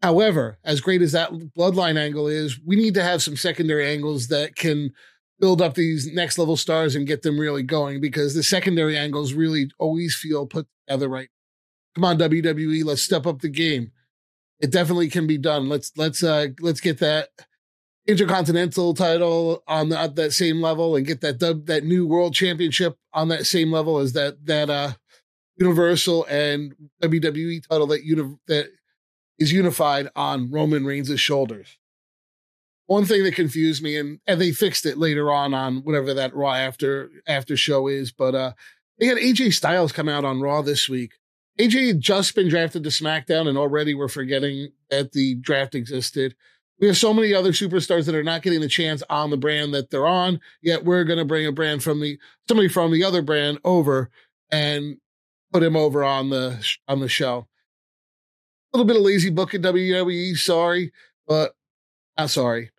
However, 0.05 0.59
as 0.65 0.83
great 0.83 1.01
as 1.01 1.13
that 1.13 1.33
bloodline 1.57 1.97
angle 1.97 2.27
is, 2.27 2.61
we 2.63 2.77
need 2.77 2.93
to 2.93 3.03
have 3.03 3.23
some 3.23 3.39
secondary 3.39 3.87
angles 3.89 4.29
that 4.29 4.55
can 4.55 4.93
build 5.41 5.63
up 5.63 5.77
these 5.77 6.13
next 6.13 6.37
level 6.37 6.59
stars 6.59 6.95
and 6.95 7.07
get 7.07 7.23
them 7.23 7.41
really 7.41 7.63
going 7.63 8.03
because 8.03 8.35
the 8.35 8.43
secondary 8.43 8.99
angles 8.99 9.33
really 9.33 9.71
always 9.79 10.15
feel 10.15 10.47
put 10.47 10.67
together 10.87 11.09
right. 11.09 11.31
Come 11.95 12.05
on, 12.05 12.19
WWE, 12.19 12.85
let's 12.85 13.01
step 13.01 13.27
up 13.27 13.41
the 13.41 13.49
game. 13.49 13.93
It 14.61 14.71
definitely 14.71 15.09
can 15.09 15.27
be 15.27 15.39
done. 15.39 15.71
Let's 15.71 15.91
let's 15.97 16.23
uh 16.23 16.49
let's 16.61 16.81
get 16.81 16.99
that 16.99 17.31
intercontinental 18.07 18.93
title 18.93 19.63
on 19.67 19.89
the, 19.89 19.99
at 19.99 20.17
that 20.17 20.35
same 20.35 20.61
level 20.61 20.97
and 20.97 21.07
get 21.07 21.23
that 21.23 21.39
dub, 21.39 21.65
that 21.65 21.85
new 21.85 22.07
world 22.07 22.35
championship 22.35 22.99
on 23.15 23.29
that 23.29 23.47
same 23.47 23.73
level 23.73 23.97
as 23.97 24.13
that 24.13 24.45
that 24.45 24.69
uh 24.69 24.93
universal 25.57 26.27
and 26.29 26.75
WWE 27.03 27.67
title 27.67 27.87
that 27.87 28.05
uni- 28.05 28.37
that 28.49 28.67
is 29.45 29.53
unified 29.53 30.09
on 30.17 30.51
Roman 30.51 30.87
Reigns' 30.87 31.21
shoulders. 31.21 31.79
One 32.87 33.05
thing 33.05 33.23
that 33.25 33.35
confused 33.35 33.83
me, 33.83 33.97
and, 33.97 34.21
and 34.27 34.41
they 34.41 34.53
fixed 34.53 34.87
it 34.87 34.99
later 34.99 35.31
on 35.31 35.53
on 35.55 35.79
whatever 35.85 36.15
that 36.15 36.35
Raw 36.35 36.55
after 36.55 37.11
after 37.27 37.57
show 37.57 37.87
is, 37.87 38.11
but 38.11 38.35
uh 38.35 38.53
they 38.99 39.07
had 39.07 39.19
AJ 39.19 39.55
Styles 39.55 39.93
come 39.93 40.09
out 40.09 40.25
on 40.25 40.41
Raw 40.41 40.63
this 40.63 40.89
week. 40.89 41.15
AJ 41.59 41.89
had 41.89 42.01
just 42.01 42.35
been 42.35 42.49
drafted 42.49 42.85
to 42.85 42.91
SmackDown, 42.91 43.49
and 43.49 43.59
already 43.59 43.95
we're 43.95 44.09
forgetting 44.09 44.71
that 44.91 45.13
the 45.13 45.35
draft 45.37 45.75
existed. 45.75 46.35
We 46.81 46.87
have 46.87 46.97
so 46.97 47.15
many 47.15 47.33
other 47.35 47.53
superstars 47.53 48.07
that 48.07 48.15
are 48.15 48.25
not 48.25 48.43
getting 48.43 48.61
the 48.61 48.69
chance 48.69 49.03
on 49.09 49.31
the 49.31 49.37
brand 49.37 49.73
that 49.75 49.91
they're 49.91 50.07
on. 50.07 50.41
Yet 50.63 50.85
we're 50.85 51.05
going 51.05 51.19
to 51.19 51.25
bring 51.25 51.47
a 51.47 51.53
brand 51.53 51.83
from 51.83 52.01
the 52.01 52.19
somebody 52.49 52.69
from 52.69 52.93
the 52.93 53.05
other 53.05 53.23
brand 53.23 53.59
over 53.65 54.11
and 54.51 54.99
put 55.53 55.63
him 55.63 55.77
over 55.77 56.03
on 56.05 56.31
the 56.31 56.65
on 56.89 57.01
the 57.01 57.09
show 57.09 57.47
little 58.75 58.87
bit 58.87 58.97
of 58.97 59.03
lazy 59.03 59.31
book 59.31 59.55
in 59.55 59.63
WWE. 59.63 60.37
Sorry, 60.37 60.93
but 61.27 61.55
I'm 62.17 62.29
sorry. 62.29 62.71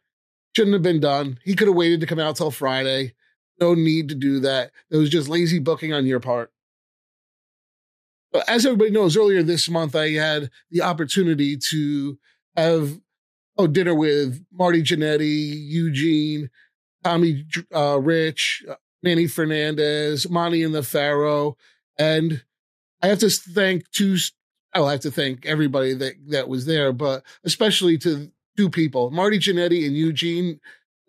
Shouldn't 0.55 0.73
have 0.73 0.83
been 0.83 0.99
done. 0.99 1.39
He 1.43 1.55
could 1.55 1.67
have 1.67 1.75
waited 1.75 2.01
to 2.01 2.05
come 2.05 2.19
out 2.19 2.35
till 2.35 2.51
Friday. 2.51 3.13
No 3.59 3.73
need 3.73 4.09
to 4.09 4.15
do 4.15 4.39
that. 4.41 4.71
It 4.91 4.97
was 4.97 5.09
just 5.09 5.29
lazy 5.29 5.59
booking 5.59 5.93
on 5.93 6.05
your 6.05 6.19
part. 6.19 6.51
But 8.31 8.49
as 8.49 8.65
everybody 8.65 8.91
knows, 8.91 9.15
earlier 9.15 9.43
this 9.43 9.69
month, 9.69 9.95
I 9.95 10.11
had 10.11 10.49
the 10.69 10.81
opportunity 10.81 11.57
to 11.69 12.17
have 12.57 12.99
oh 13.57 13.67
dinner 13.67 13.95
with 13.95 14.45
Marty 14.51 14.83
Jannetty, 14.83 15.53
Eugene, 15.69 16.49
Tommy 17.03 17.45
uh, 17.73 17.99
Rich, 18.01 18.65
uh, 18.69 18.75
Manny 19.01 19.27
Fernandez, 19.27 20.29
Monty 20.29 20.63
and 20.63 20.75
the 20.75 20.83
Pharaoh, 20.83 21.55
and 21.97 22.43
I 23.01 23.07
have 23.07 23.19
to 23.19 23.29
thank 23.29 23.89
two 23.91 24.17
I'll 24.75 24.89
have 24.89 24.99
to 25.01 25.11
thank 25.11 25.45
everybody 25.45 25.93
that 25.93 26.15
that 26.27 26.49
was 26.49 26.65
there, 26.65 26.91
but 26.91 27.23
especially 27.45 27.97
to 27.99 28.29
two 28.57 28.69
people, 28.69 29.09
Marty 29.09 29.39
Jannetty 29.39 29.87
and 29.87 29.95
Eugene. 29.95 30.59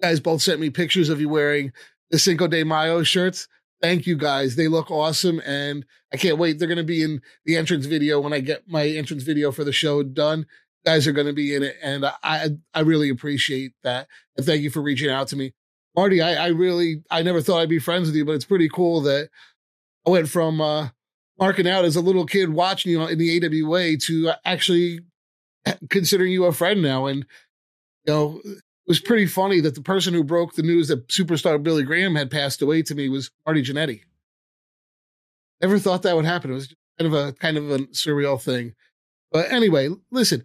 Guys 0.01 0.21
both 0.21 0.43
sent 0.43 0.61
me 0.61 0.71
pictures 0.71 1.09
of 1.09 1.21
you 1.21 1.29
wearing 1.29 1.73
the 2.11 2.19
Cinco 2.19 2.47
de 2.47 2.65
Mayo 2.65 3.03
shirts. 3.03 3.49
Thank 3.83 4.07
you 4.07 4.17
guys. 4.17 4.55
They 4.55 4.69
look 4.69 4.91
awesome, 4.91 5.41
and 5.45 5.85
I 6.13 6.17
can't 6.17 6.39
wait. 6.39 6.59
They're 6.59 6.69
going 6.69 6.79
to 6.79 6.85
be 6.85 7.03
in 7.03 7.21
the 7.45 7.57
entrance 7.57 7.87
video 7.87 8.21
when 8.21 8.33
I 8.33 8.41
get 8.41 8.69
my 8.69 8.87
entrance 8.87 9.25
video 9.25 9.51
for 9.51 9.65
the 9.65 9.73
show 9.73 10.03
done. 10.03 10.41
You 10.41 10.93
guys 10.93 11.07
are 11.07 11.13
going 11.13 11.27
to 11.27 11.33
be 11.33 11.55
in 11.55 11.63
it, 11.63 11.77
and 11.83 12.07
I 12.23 12.51
I 12.73 12.81
really 12.81 13.09
appreciate 13.09 13.73
that. 13.83 14.07
And 14.37 14.47
thank 14.47 14.63
you 14.63 14.71
for 14.71 14.81
reaching 14.81 15.11
out 15.11 15.29
to 15.29 15.37
me, 15.37 15.55
Marty. 15.97 16.23
I, 16.23 16.45
I 16.45 16.47
really 16.49 17.03
I 17.11 17.23
never 17.23 17.43
thought 17.43 17.61
I'd 17.61 17.69
be 17.69 17.81
friends 17.81 18.07
with 18.07 18.15
you, 18.15 18.25
but 18.25 18.37
it's 18.37 18.45
pretty 18.45 18.69
cool 18.69 19.01
that 19.03 19.29
I 20.07 20.11
went 20.11 20.29
from 20.29 20.61
uh, 20.61 20.89
marking 21.39 21.69
out 21.69 21.85
as 21.85 21.97
a 21.97 22.01
little 22.01 22.27
kid 22.27 22.51
watching 22.51 22.93
you 22.93 23.03
in 23.07 23.19
the 23.19 23.63
AWA 23.65 23.97
to 23.99 24.33
actually 24.45 25.01
considering 25.91 26.33
you 26.33 26.45
a 26.45 26.53
friend 26.53 26.83
now. 26.83 27.07
And, 27.07 27.27
you 28.07 28.13
know, 28.13 28.41
it 28.45 28.63
was 28.87 29.01
pretty 29.01 29.27
funny 29.27 29.61
that 29.61 29.75
the 29.75 29.83
person 29.83 30.15
who 30.15 30.25
broke 30.25 30.55
the 30.55 30.63
news 30.63 30.89
that 30.89 31.09
superstar 31.09 31.63
Billy 31.63 31.83
Graham 31.83 32.15
had 32.15 32.31
passed 32.31 32.63
away 32.63 32.83
to 32.83 32.95
me 32.95 33.09
was 33.09 33.31
Marty 33.45 33.63
Jannetty. 33.63 34.03
Never 35.61 35.79
thought 35.79 36.03
that 36.03 36.17
would 36.17 36.25
happen. 36.25 36.51
It 36.51 36.55
was 36.55 36.75
kind 36.99 37.13
of 37.13 37.15
a 37.15 37.33
kind 37.33 37.57
of 37.57 37.71
a 37.71 37.79
surreal 37.89 38.41
thing. 38.41 38.75
But 39.33 39.51
anyway, 39.51 39.89
listen, 40.11 40.45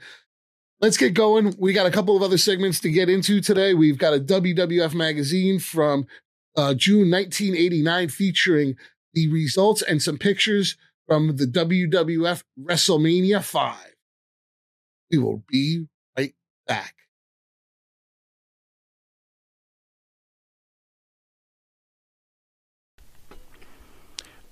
let's 0.79 0.97
get 0.97 1.13
going. 1.13 1.53
We 1.59 1.73
got 1.73 1.85
a 1.85 1.91
couple 1.91 2.15
of 2.15 2.23
other 2.23 2.37
segments 2.37 2.79
to 2.81 2.89
get 2.89 3.09
into 3.09 3.41
today. 3.41 3.73
We've 3.73 3.97
got 3.97 4.13
a 4.13 4.19
WWF 4.19 4.93
magazine 4.93 5.59
from 5.59 6.07
uh, 6.57 6.73
June 6.73 7.11
1989 7.11 8.09
featuring 8.09 8.75
the 9.13 9.27
results 9.31 9.81
and 9.81 10.01
some 10.01 10.17
pictures 10.17 10.77
from 11.07 11.35
the 11.35 11.45
WWF 11.45 12.43
WrestleMania 12.59 13.43
5. 13.43 13.75
We 15.11 15.17
will 15.17 15.43
be 15.47 15.87
right 16.17 16.33
back. 16.67 16.95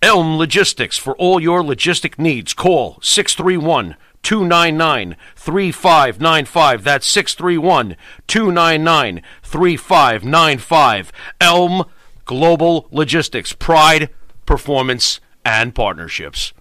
Elm 0.01 0.37
Logistics 0.37 0.97
for 0.97 1.15
all 1.17 1.41
your 1.41 1.61
logistic 1.61 2.17
needs. 2.17 2.53
Call 2.53 2.99
631 3.01 3.97
299 4.23 5.17
3595. 5.35 6.83
That's 6.83 7.07
631 7.07 7.97
299 8.27 9.21
3595. 9.43 11.11
Elm 11.41 11.83
Global 12.23 12.87
Logistics. 12.91 13.51
Pride, 13.53 14.09
performance, 14.49 15.19
and 15.45 15.75
partnerships. 15.75 16.53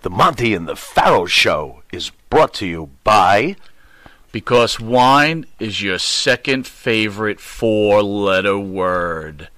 The 0.00 0.08
Monty 0.08 0.54
and 0.54 0.66
the 0.66 0.74
Pharaoh 0.74 1.26
Show 1.26 1.82
is 1.92 2.10
brought 2.30 2.54
to 2.54 2.66
you 2.66 2.88
by. 3.04 3.56
Because 4.32 4.80
wine 4.80 5.44
is 5.60 5.82
your 5.82 5.98
second 5.98 6.66
favorite 6.66 7.38
four 7.38 8.02
letter 8.02 8.58
word. 8.58 9.50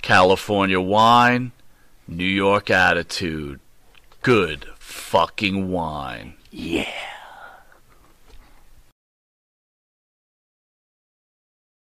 California 0.00 0.80
wine, 0.80 1.52
New 2.08 2.24
York 2.24 2.70
attitude. 2.70 3.60
Good 4.22 4.64
fucking 4.78 5.70
wine. 5.70 6.36
Yeah. 6.50 7.15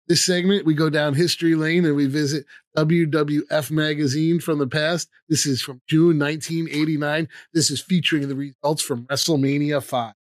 This 0.07 0.25
segment, 0.25 0.67
we 0.67 0.75
go 0.75 0.91
down 0.91 1.15
history 1.15 1.55
lane 1.55 1.87
and 1.87 1.97
we 1.97 2.07
visit 2.07 2.45
WWF 2.77 3.71
magazine 3.71 4.39
from 4.39 4.59
the 4.59 4.67
past. 4.67 5.09
This 5.31 5.47
is 5.47 5.63
from 5.63 5.81
June 5.89 6.19
1989. 6.19 7.29
This 7.55 7.71
is 7.71 7.81
featuring 7.81 8.29
the 8.29 8.35
results 8.35 8.83
from 8.83 9.07
WrestleMania 9.07 9.83
5. 9.83 10.13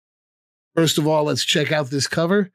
First 0.77 0.99
of 0.99 1.09
all, 1.09 1.25
let's 1.25 1.45
check 1.45 1.73
out 1.73 1.91
this 1.91 2.07
cover. 2.07 2.51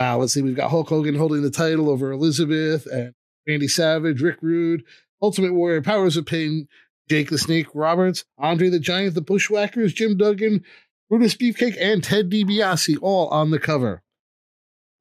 Uh, 0.00 0.16
let's 0.16 0.32
see, 0.32 0.42
we've 0.42 0.56
got 0.56 0.70
Hulk 0.70 0.88
Hogan 0.88 1.14
holding 1.14 1.42
the 1.42 1.50
title 1.50 1.90
over 1.90 2.10
Elizabeth 2.12 2.86
and 2.86 3.12
Randy 3.46 3.68
Savage, 3.68 4.22
Rick 4.22 4.38
Rude, 4.40 4.84
Ultimate 5.22 5.52
Warrior, 5.52 5.82
Powers 5.82 6.16
of 6.16 6.26
Pain, 6.26 6.66
Jake 7.08 7.28
the 7.28 7.38
Snake 7.38 7.68
Roberts, 7.74 8.24
Andre 8.38 8.68
the 8.68 8.80
Giant, 8.80 9.14
the 9.14 9.20
Bushwhackers, 9.20 9.92
Jim 9.92 10.16
Duggan, 10.16 10.64
Brutus 11.08 11.36
Beefcake, 11.36 11.76
and 11.80 12.02
Ted 12.02 12.30
DiBiase 12.30 12.98
all 13.00 13.28
on 13.28 13.50
the 13.50 13.58
cover. 13.58 14.02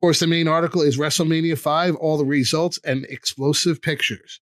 Course, 0.06 0.20
the 0.20 0.28
main 0.28 0.48
article 0.48 0.84
is 0.84 1.00
WrestleMania 1.00 1.58
5, 1.58 1.96
all 1.96 2.20
the 2.20 2.26
results 2.26 2.80
and 2.84 3.06
explosive 3.06 3.82
pictures. 3.82 4.40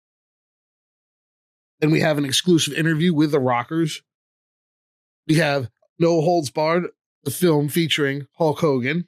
Then 1.79 1.89
we 1.89 1.99
have 2.01 2.19
an 2.19 2.25
exclusive 2.25 2.75
interview 2.75 3.11
with 3.11 3.31
the 3.31 3.39
Rockers. 3.39 4.03
We 5.27 5.37
have 5.37 5.71
No 5.97 6.21
Holds 6.21 6.51
Barred, 6.51 6.89
the 7.23 7.31
film 7.31 7.69
featuring 7.69 8.27
Hulk 8.37 8.59
Hogan. 8.59 9.07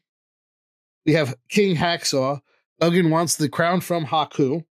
We 1.06 1.14
have 1.14 1.36
King 1.50 1.76
Hacksaw. 1.76 2.40
Duggan 2.80 3.12
wants 3.12 3.36
the 3.36 3.48
crown 3.48 3.82
from 3.82 4.08
Haku. 4.08 4.64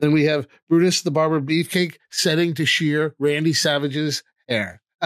Then 0.00 0.10
we 0.10 0.24
have 0.24 0.48
Brutus 0.68 1.02
the 1.02 1.12
Barber 1.12 1.40
Beefcake 1.40 1.98
setting 2.10 2.54
to 2.54 2.66
shear 2.66 3.14
Randy 3.20 3.52
Savage's 3.52 4.24
hair. 4.48 4.82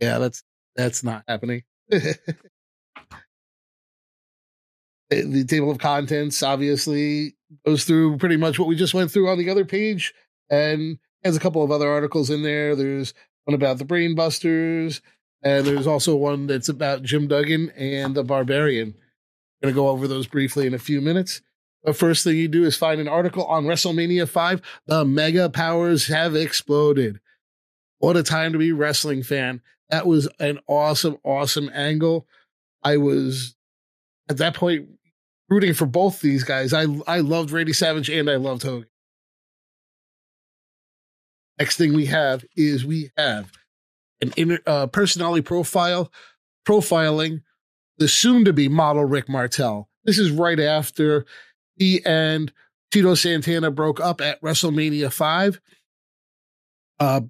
yeah, 0.00 0.18
that's 0.18 0.42
that's 0.74 1.04
not 1.04 1.22
happening. 1.28 1.62
the 5.20 5.44
table 5.44 5.70
of 5.70 5.78
contents 5.78 6.42
obviously 6.42 7.34
goes 7.66 7.84
through 7.84 8.16
pretty 8.18 8.36
much 8.36 8.58
what 8.58 8.68
we 8.68 8.76
just 8.76 8.94
went 8.94 9.10
through 9.10 9.28
on 9.28 9.38
the 9.38 9.50
other 9.50 9.64
page 9.64 10.14
and 10.50 10.98
has 11.24 11.36
a 11.36 11.40
couple 11.40 11.62
of 11.62 11.70
other 11.70 11.88
articles 11.88 12.30
in 12.30 12.42
there. 12.42 12.74
There's 12.74 13.14
one 13.44 13.54
about 13.54 13.78
the 13.78 13.84
Brain 13.84 14.14
Busters, 14.14 15.00
and 15.42 15.66
there's 15.66 15.86
also 15.86 16.16
one 16.16 16.46
that's 16.46 16.68
about 16.68 17.02
Jim 17.02 17.28
Duggan 17.28 17.70
and 17.70 18.14
the 18.14 18.24
Barbarian. 18.24 18.88
I'm 18.88 19.68
going 19.68 19.74
to 19.74 19.80
go 19.80 19.88
over 19.88 20.08
those 20.08 20.26
briefly 20.26 20.66
in 20.66 20.74
a 20.74 20.78
few 20.78 21.00
minutes. 21.00 21.40
The 21.84 21.92
first 21.92 22.22
thing 22.22 22.36
you 22.36 22.48
do 22.48 22.64
is 22.64 22.76
find 22.76 23.00
an 23.00 23.08
article 23.08 23.44
on 23.46 23.64
WrestleMania 23.64 24.28
5. 24.28 24.62
The 24.86 25.04
mega 25.04 25.50
powers 25.50 26.06
have 26.06 26.36
exploded. 26.36 27.20
What 27.98 28.16
a 28.16 28.22
time 28.22 28.52
to 28.52 28.58
be 28.58 28.72
wrestling 28.72 29.22
fan. 29.22 29.60
That 29.90 30.06
was 30.06 30.28
an 30.38 30.60
awesome, 30.66 31.18
awesome 31.24 31.70
angle. 31.74 32.26
I 32.82 32.96
was 32.96 33.56
at 34.28 34.38
that 34.38 34.54
point 34.54 34.88
rooting 35.48 35.74
for 35.74 35.86
both 35.86 36.20
these 36.20 36.44
guys. 36.44 36.72
I 36.72 36.86
I 37.06 37.20
loved 37.20 37.50
Randy 37.50 37.72
Savage 37.72 38.08
and 38.08 38.30
I 38.30 38.36
loved 38.36 38.62
Hogan. 38.62 38.88
Next 41.58 41.76
thing 41.76 41.94
we 41.94 42.06
have 42.06 42.44
is 42.56 42.84
we 42.84 43.10
have 43.16 43.52
an 44.20 44.32
inner 44.36 44.58
uh, 44.66 44.86
personality 44.86 45.42
profile 45.42 46.10
profiling 46.66 47.42
the 47.98 48.08
soon 48.08 48.44
to 48.44 48.52
be 48.52 48.68
model 48.68 49.04
Rick 49.04 49.28
Martel. 49.28 49.88
This 50.04 50.18
is 50.18 50.30
right 50.30 50.58
after 50.58 51.24
he 51.76 52.04
and 52.04 52.52
Tito 52.90 53.14
Santana 53.14 53.70
broke 53.70 54.00
up 54.00 54.20
at 54.20 54.40
WrestleMania 54.42 55.12
5. 55.12 55.60
Uh, 57.00 57.20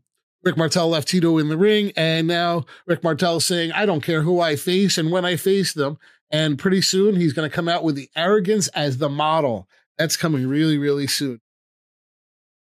Rick 0.45 0.57
Martel 0.57 0.89
left 0.89 1.09
Tito 1.09 1.39
in 1.39 1.49
the 1.49 1.57
ring, 1.57 1.93
and 1.97 2.27
now 2.27 2.65
Rick 2.87 3.05
Martel 3.05 3.37
is 3.37 3.47
saying, 3.47 3.71
I 3.73 3.87
don't 3.87 4.03
care 4.03 4.23
who 4.23 4.41
I 4.41 4.57
face 4.57 4.99
and 4.99 5.11
when 5.13 5.25
I 5.25 5.37
face 5.37 5.73
them. 5.73 5.99
And 6.33 6.59
pretty 6.59 6.81
soon 6.81 7.15
he's 7.15 7.35
going 7.35 7.49
to 7.49 7.55
come 7.55 7.69
out 7.69 7.85
with 7.85 7.95
the 7.95 8.09
arrogance 8.17 8.69
as 8.69 8.99
the 8.99 9.11
model. 9.11 9.69
That's 9.99 10.17
coming 10.17 10.49
really, 10.49 10.79
really 10.79 11.07
soon. 11.07 11.41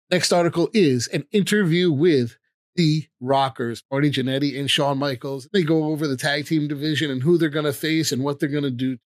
Next 0.09 0.31
article 0.31 0.69
is 0.73 1.07
an 1.09 1.25
interview 1.33 1.91
with 1.91 2.37
the 2.75 3.07
Rockers, 3.19 3.83
Marty 3.91 4.09
Jannetty 4.09 4.57
and 4.57 4.71
Shawn 4.71 4.97
Michaels. 4.97 5.49
They 5.51 5.63
go 5.63 5.85
over 5.85 6.07
the 6.07 6.15
tag 6.15 6.45
team 6.45 6.67
division 6.67 7.11
and 7.11 7.21
who 7.21 7.37
they're 7.37 7.49
going 7.49 7.65
to 7.65 7.73
face 7.73 8.11
and 8.13 8.23
what 8.23 8.39
they're 8.39 8.47
going 8.47 8.63
to 8.63 8.71
do. 8.71 8.97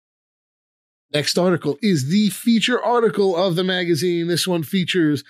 Next 1.12 1.38
article 1.38 1.79
is 1.81 2.09
the 2.09 2.29
feature 2.29 2.83
article 2.83 3.35
of 3.35 3.57
the 3.57 3.64
magazine. 3.64 4.29
This 4.29 4.47
one 4.47 4.62
features 4.62 5.25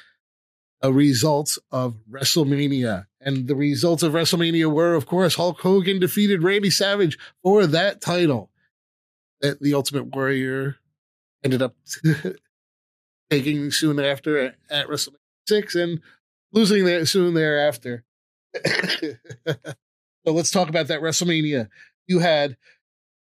the 0.83 0.93
results 0.93 1.59
of 1.71 1.97
WrestleMania. 2.11 3.07
And 3.21 3.47
the 3.47 3.55
results 3.55 4.03
of 4.03 4.13
WrestleMania 4.13 4.73
were, 4.73 4.95
of 4.95 5.07
course, 5.07 5.37
Hulk 5.37 5.61
Hogan 5.61 6.01
defeated 6.01 6.43
Randy 6.43 6.71
Savage 6.71 7.19
for 7.43 7.67
that 7.67 8.01
title. 8.01 8.51
That 9.41 9.61
the 9.61 9.75
Ultimate 9.75 10.15
Warrior 10.15 10.77
ended 11.43 11.63
up 11.63 11.75
taking 13.31 13.71
soon 13.71 13.99
after 13.99 14.55
at, 14.71 14.87
WrestleMania 14.89 15.17
6 15.47 15.75
and 15.75 16.01
losing 16.53 16.85
there 16.85 17.07
soon 17.07 17.35
thereafter. 17.35 18.05
so 18.67 19.57
let's 20.27 20.51
talk 20.51 20.69
about 20.69 20.89
that 20.89 21.01
WrestleMania. 21.01 21.69
You 22.07 22.19
had 22.19 22.57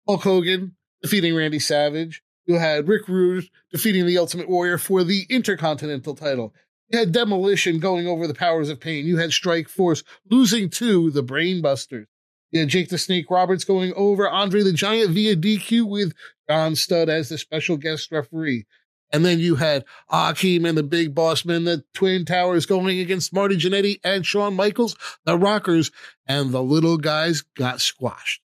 Hulk 0.07 0.23
Hogan 0.23 0.75
defeating 1.01 1.35
Randy 1.35 1.59
Savage. 1.59 2.23
You 2.45 2.55
had 2.55 2.87
Rick 2.87 3.07
Rude 3.07 3.49
defeating 3.71 4.05
the 4.05 4.17
Ultimate 4.17 4.49
Warrior 4.49 4.77
for 4.77 5.03
the 5.03 5.25
Intercontinental 5.29 6.15
title. 6.15 6.53
You 6.89 6.99
had 6.99 7.11
Demolition 7.11 7.79
going 7.79 8.07
over 8.07 8.25
the 8.25 8.33
powers 8.33 8.69
of 8.69 8.79
pain. 8.79 9.05
You 9.05 9.17
had 9.17 9.33
Strike 9.33 9.67
Force 9.67 10.03
losing 10.31 10.69
to 10.71 11.11
the 11.11 11.23
Brainbusters. 11.23 12.05
Had 12.53 12.69
Jake 12.69 12.89
the 12.89 12.97
Snake 12.97 13.29
Roberts 13.29 13.63
going 13.63 13.93
over 13.95 14.29
Andre 14.29 14.61
the 14.63 14.73
Giant 14.73 15.11
via 15.11 15.35
DQ 15.35 15.87
with 15.87 16.13
John 16.49 16.75
Studd 16.75 17.09
as 17.09 17.29
the 17.29 17.37
special 17.37 17.77
guest 17.77 18.11
referee. 18.11 18.65
And 19.11 19.23
then 19.23 19.39
you 19.39 19.55
had 19.55 19.85
Akeem 20.11 20.67
and 20.67 20.77
the 20.77 20.83
Big 20.83 21.15
Boss 21.15 21.45
Men, 21.45 21.63
the 21.63 21.83
Twin 21.93 22.25
Towers 22.25 22.65
going 22.65 22.99
against 22.99 23.33
Marty 23.33 23.55
Jannetty 23.55 23.99
and 24.03 24.25
Shawn 24.25 24.55
Michaels, 24.55 24.95
the 25.23 25.37
Rockers, 25.37 25.91
and 26.27 26.51
the 26.51 26.63
little 26.63 26.97
guys 26.97 27.41
got 27.41 27.79
squashed. 27.79 28.41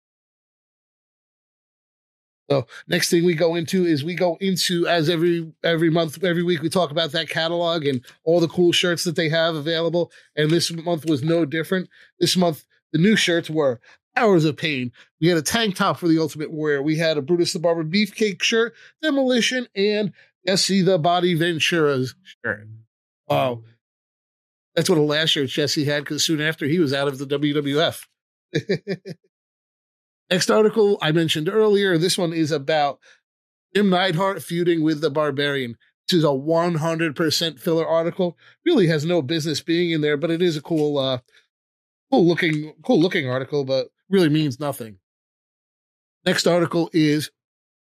So 2.49 2.67
next 2.85 3.09
thing 3.09 3.23
we 3.23 3.33
go 3.33 3.55
into 3.55 3.85
is 3.85 4.03
we 4.03 4.13
go 4.13 4.37
into 4.41 4.85
as 4.85 5.09
every 5.09 5.53
every 5.63 5.89
month, 5.89 6.21
every 6.21 6.43
week 6.43 6.61
we 6.61 6.67
talk 6.67 6.91
about 6.91 7.13
that 7.13 7.29
catalog 7.29 7.85
and 7.85 8.03
all 8.25 8.41
the 8.41 8.49
cool 8.49 8.73
shirts 8.73 9.05
that 9.05 9.15
they 9.15 9.29
have 9.29 9.55
available. 9.55 10.11
And 10.35 10.51
this 10.51 10.69
month 10.69 11.05
was 11.05 11.23
no 11.23 11.45
different. 11.45 11.87
This 12.19 12.35
month 12.35 12.65
the 12.93 12.99
new 12.99 13.15
shirts 13.15 13.49
were 13.49 13.79
Powers 14.15 14.45
of 14.45 14.57
Pain. 14.57 14.91
We 15.19 15.27
had 15.27 15.37
a 15.37 15.41
tank 15.41 15.75
top 15.75 15.97
for 15.97 16.07
the 16.07 16.19
Ultimate 16.19 16.51
Warrior. 16.51 16.81
We 16.81 16.97
had 16.97 17.17
a 17.17 17.21
Brutus 17.21 17.53
the 17.53 17.59
Barber 17.59 17.83
Beefcake 17.83 18.41
shirt, 18.41 18.73
Demolition, 19.01 19.67
and 19.75 20.13
Jesse 20.45 20.81
the 20.81 20.97
Body 20.97 21.33
Ventura's 21.33 22.15
shirt. 22.23 22.67
Wow. 23.27 23.63
That's 24.75 24.89
what 24.89 24.95
the 24.95 25.01
last 25.01 25.29
shirt 25.29 25.49
Jesse 25.49 25.85
had 25.85 26.03
because 26.03 26.23
soon 26.23 26.41
after 26.41 26.65
he 26.65 26.79
was 26.79 26.93
out 26.93 27.07
of 27.07 27.17
the 27.17 27.25
WWF. 27.25 28.05
Next 30.29 30.49
article 30.49 30.97
I 31.01 31.11
mentioned 31.11 31.49
earlier. 31.49 31.97
This 31.97 32.17
one 32.17 32.33
is 32.33 32.51
about 32.51 32.99
Jim 33.75 33.89
Neidhart 33.89 34.41
feuding 34.41 34.81
with 34.81 35.01
the 35.01 35.09
Barbarian. 35.09 35.77
This 36.07 36.19
is 36.19 36.23
a 36.23 36.27
100% 36.27 37.59
filler 37.59 37.87
article. 37.87 38.37
Really 38.65 38.87
has 38.87 39.05
no 39.05 39.21
business 39.21 39.61
being 39.61 39.91
in 39.91 40.01
there, 40.01 40.17
but 40.17 40.31
it 40.31 40.41
is 40.41 40.57
a 40.57 40.61
cool, 40.61 40.97
uh, 40.97 41.19
cool 42.11 42.27
looking, 42.27 42.73
cool 42.83 42.99
looking 42.99 43.29
article, 43.29 43.63
but 43.63 43.87
really 44.09 44.29
means 44.29 44.59
nothing. 44.59 44.97
Next 46.25 46.45
article 46.45 46.89
is 46.93 47.31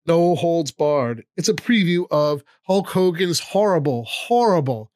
No 0.06 0.34
Holds 0.34 0.70
Barred. 0.70 1.24
It's 1.36 1.48
a 1.48 1.54
preview 1.54 2.06
of 2.10 2.42
Hulk 2.66 2.88
Hogan's 2.88 3.40
horrible, 3.40 4.04
horrible 4.04 4.90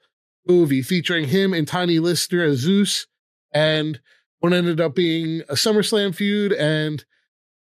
movie 0.47 0.83
featuring 0.83 1.27
him 1.27 1.53
and 1.53 1.69
Tiny 1.69 1.99
Lister 1.99 2.43
as 2.43 2.61
Zeus, 2.61 3.07
and 3.53 4.01
what 4.41 4.53
ended 4.53 4.81
up 4.81 4.95
being 4.95 5.43
a 5.49 5.55
SummerSlam 5.55 6.15
feud 6.15 6.53
and 6.53 7.05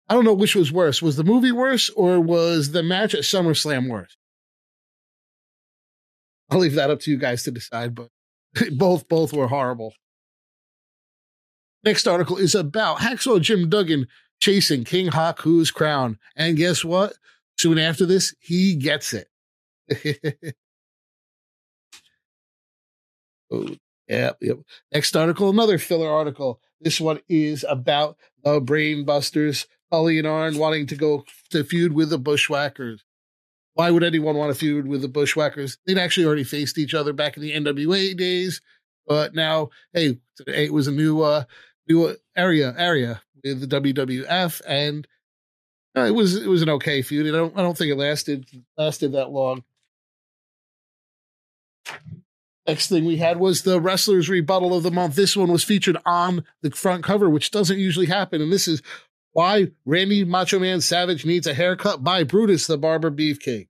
I 0.08 0.14
don't 0.14 0.24
know 0.24 0.34
which 0.34 0.54
was 0.54 0.72
worse. 0.72 1.00
Was 1.00 1.16
the 1.16 1.24
movie 1.24 1.52
worse 1.52 1.88
or 1.90 2.20
was 2.20 2.72
the 2.72 2.82
match 2.82 3.14
at 3.14 3.20
SummerSlam 3.20 3.88
worse? 3.88 4.16
I'll 6.50 6.58
leave 6.58 6.74
that 6.74 6.90
up 6.90 7.00
to 7.00 7.10
you 7.10 7.16
guys 7.16 7.44
to 7.44 7.50
decide, 7.50 7.94
but 7.94 8.08
both 8.76 9.08
both 9.08 9.32
were 9.32 9.48
horrible. 9.48 9.94
Next 11.84 12.06
article 12.06 12.36
is 12.36 12.54
about 12.54 12.98
Hacksaw 12.98 13.40
Jim 13.40 13.68
Duggan 13.68 14.06
chasing 14.40 14.84
King 14.84 15.08
Haku's 15.08 15.70
crown. 15.70 16.18
And 16.36 16.56
guess 16.56 16.84
what? 16.84 17.14
Soon 17.58 17.78
after 17.78 18.06
this, 18.06 18.34
he 18.40 18.76
gets 18.76 19.14
it. 19.14 19.28
oh, 23.52 23.68
yeah, 24.08 24.30
yep. 24.40 24.58
Next 24.92 25.16
article, 25.16 25.50
another 25.50 25.78
filler 25.78 26.10
article. 26.10 26.60
This 26.80 27.00
one 27.00 27.20
is 27.28 27.64
about 27.68 28.16
the 28.42 28.60
Brain 28.60 29.04
Busters, 29.04 29.66
Tully 29.90 30.18
and 30.18 30.26
Arn 30.26 30.58
wanting 30.58 30.86
to 30.88 30.96
go 30.96 31.24
to 31.50 31.64
feud 31.64 31.92
with 31.92 32.10
the 32.10 32.18
Bushwhackers. 32.18 33.04
Why 33.74 33.90
would 33.90 34.04
anyone 34.04 34.36
want 34.36 34.52
to 34.52 34.58
feud 34.58 34.86
with 34.86 35.02
the 35.02 35.08
Bushwhackers? 35.08 35.78
They'd 35.86 35.98
actually 35.98 36.26
already 36.26 36.44
faced 36.44 36.78
each 36.78 36.94
other 36.94 37.12
back 37.12 37.36
in 37.36 37.42
the 37.42 37.52
NWA 37.52 38.16
days, 38.16 38.60
but 39.06 39.34
now, 39.34 39.70
hey, 39.92 40.18
it 40.46 40.72
was 40.72 40.88
a 40.88 40.92
new, 40.92 41.22
uh, 41.22 41.44
new 41.88 42.16
area 42.36 42.74
area 42.76 43.22
with 43.42 43.68
the 43.68 43.80
WWF, 43.80 44.62
and 44.66 45.06
uh, 45.96 46.02
it 46.02 46.12
was 46.12 46.36
it 46.36 46.48
was 46.48 46.62
an 46.62 46.70
okay 46.70 47.02
feud. 47.02 47.26
I 47.26 47.36
don't 47.36 47.58
I 47.58 47.62
don't 47.62 47.76
think 47.76 47.90
it 47.90 47.96
lasted 47.96 48.46
lasted 48.76 49.12
that 49.12 49.30
long. 49.30 49.64
Next 52.66 52.88
thing 52.88 53.04
we 53.04 53.16
had 53.16 53.40
was 53.40 53.62
the 53.62 53.80
wrestlers 53.80 54.28
rebuttal 54.28 54.74
of 54.74 54.84
the 54.84 54.90
month. 54.90 55.16
This 55.16 55.36
one 55.36 55.50
was 55.50 55.64
featured 55.64 55.96
on 56.06 56.44
the 56.62 56.70
front 56.70 57.02
cover, 57.02 57.28
which 57.28 57.50
doesn't 57.50 57.78
usually 57.78 58.06
happen, 58.06 58.40
and 58.40 58.52
this 58.52 58.68
is 58.68 58.82
why 59.32 59.68
Randy 59.84 60.24
Macho 60.24 60.58
Man 60.58 60.80
Savage 60.80 61.24
needs 61.24 61.46
a 61.46 61.54
haircut 61.54 62.04
by 62.04 62.22
Brutus 62.22 62.66
the 62.66 62.78
Barber 62.78 63.10
Beefcake. 63.10 63.68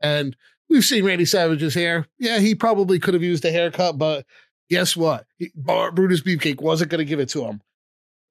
And 0.00 0.36
we've 0.68 0.84
seen 0.84 1.04
Randy 1.04 1.24
Savage's 1.24 1.74
hair. 1.74 2.06
Yeah, 2.18 2.38
he 2.38 2.54
probably 2.54 2.98
could 2.98 3.14
have 3.14 3.22
used 3.22 3.44
a 3.44 3.52
haircut, 3.52 3.98
but 3.98 4.26
guess 4.72 4.96
what? 4.96 5.26
Brutus 5.54 6.22
Beefcake 6.22 6.62
wasn't 6.62 6.90
going 6.90 7.00
to 7.00 7.04
give 7.04 7.20
it 7.20 7.28
to 7.28 7.44
him. 7.44 7.60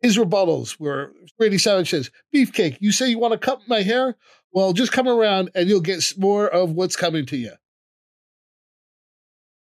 His 0.02 0.18
rebuttals 0.18 0.80
were 0.80 1.14
Randy 1.40 1.60
Savage 1.60 1.92
says, 1.92 2.10
Beefcake, 2.34 2.78
you 2.80 2.92
say 2.92 3.12
you 3.12 3.20
want 3.20 3.34
to 3.34 3.38
cut 3.38 3.62
my 3.68 3.84
hair? 3.84 4.16
Well, 4.52 4.74
just 4.74 4.92
come 4.92 5.08
around 5.08 5.52
and 5.54 5.70
you'll 5.70 5.82
get 5.82 6.14
more 6.18 6.48
of 6.48 6.72
what's 6.72 6.96
coming 6.96 7.28
to 7.28 7.38
you. 7.38 7.52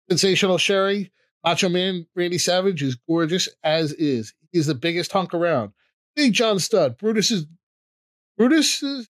Sensational 0.08 0.56
Sherri, 0.56 1.12
Macho 1.44 1.68
Man 1.68 2.06
Randy 2.14 2.38
Savage 2.38 2.82
is 2.82 2.96
gorgeous 3.06 3.50
as 3.62 3.92
is. 3.92 4.32
He's 4.50 4.66
the 4.66 4.74
biggest 4.74 5.12
hunk 5.12 5.34
around. 5.34 5.72
Big 6.16 6.32
John 6.32 6.58
Studd. 6.58 6.96
Brutus 6.96 7.30
is 7.30 7.44
Brutus 8.38 8.82
is 8.82 9.06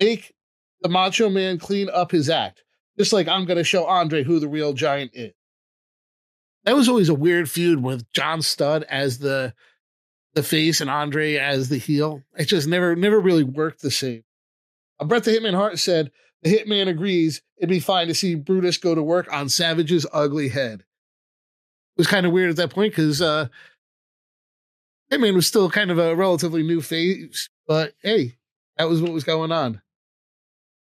make 0.00 0.34
the 0.80 0.88
Macho 0.88 1.28
Man 1.28 1.58
clean 1.58 1.88
up 1.90 2.10
his 2.10 2.28
act. 2.28 2.64
Just 2.98 3.12
like 3.12 3.28
I'm 3.28 3.44
going 3.44 3.58
to 3.58 3.64
show 3.64 3.86
Andre 3.86 4.24
who 4.24 4.40
the 4.40 4.48
real 4.48 4.72
giant 4.72 5.12
is. 5.14 5.32
That 6.64 6.76
was 6.76 6.88
always 6.88 7.08
a 7.08 7.14
weird 7.14 7.50
feud 7.50 7.82
with 7.82 8.10
John 8.12 8.42
Studd 8.42 8.84
as 8.84 9.18
the 9.18 9.54
the 10.34 10.42
face 10.42 10.80
and 10.80 10.90
Andre 10.90 11.36
as 11.36 11.68
the 11.68 11.78
heel. 11.78 12.22
It 12.36 12.46
just 12.46 12.66
never 12.66 12.96
never 12.96 13.20
really 13.20 13.44
worked 13.44 13.82
the 13.82 13.90
same. 13.90 14.24
Uh, 14.98 15.04
Bret 15.04 15.24
the 15.24 15.30
Hitman 15.30 15.54
Hart 15.54 15.78
said 15.78 16.10
the 16.42 16.56
Hitman 16.56 16.88
agrees 16.88 17.42
it'd 17.56 17.68
be 17.68 17.80
fine 17.80 18.08
to 18.08 18.14
see 18.14 18.34
Brutus 18.34 18.78
go 18.78 18.94
to 18.94 19.02
work 19.02 19.32
on 19.32 19.48
Savage's 19.48 20.06
ugly 20.12 20.48
head. 20.48 20.80
It 20.80 21.98
was 21.98 22.06
kind 22.06 22.26
of 22.26 22.32
weird 22.32 22.50
at 22.50 22.56
that 22.56 22.70
point 22.70 22.92
because 22.92 23.22
uh, 23.22 23.48
Hitman 25.12 25.34
was 25.34 25.46
still 25.46 25.70
kind 25.70 25.90
of 25.90 25.98
a 25.98 26.16
relatively 26.16 26.62
new 26.62 26.80
face, 26.80 27.48
but 27.68 27.94
hey, 28.02 28.36
that 28.76 28.88
was 28.88 29.00
what 29.00 29.12
was 29.12 29.24
going 29.24 29.52
on. 29.52 29.80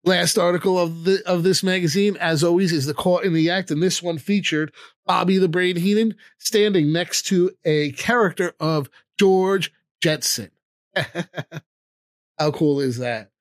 Last 0.06 0.38
article 0.38 0.78
of 0.78 1.04
the 1.04 1.24
of 1.26 1.42
this 1.42 1.64
magazine, 1.64 2.16
as 2.18 2.44
always, 2.44 2.72
is 2.72 2.86
the 2.86 2.94
Caught 2.94 3.24
in 3.24 3.34
the 3.34 3.50
Act, 3.50 3.72
and 3.72 3.82
this 3.82 4.04
one 4.04 4.20
featured 4.20 4.72
Bobby 5.06 5.40
the 5.40 5.48
Brain 5.48 5.76
Heenan 5.76 6.16
standing 6.38 6.94
next 6.94 7.24
to 7.28 7.52
a 7.66 7.92
character 7.94 8.54
of 8.60 8.88
George 9.18 9.72
Jetson. 10.02 10.52
How 12.40 12.52
cool 12.52 12.80
is 12.82 13.00
that? 13.00 13.32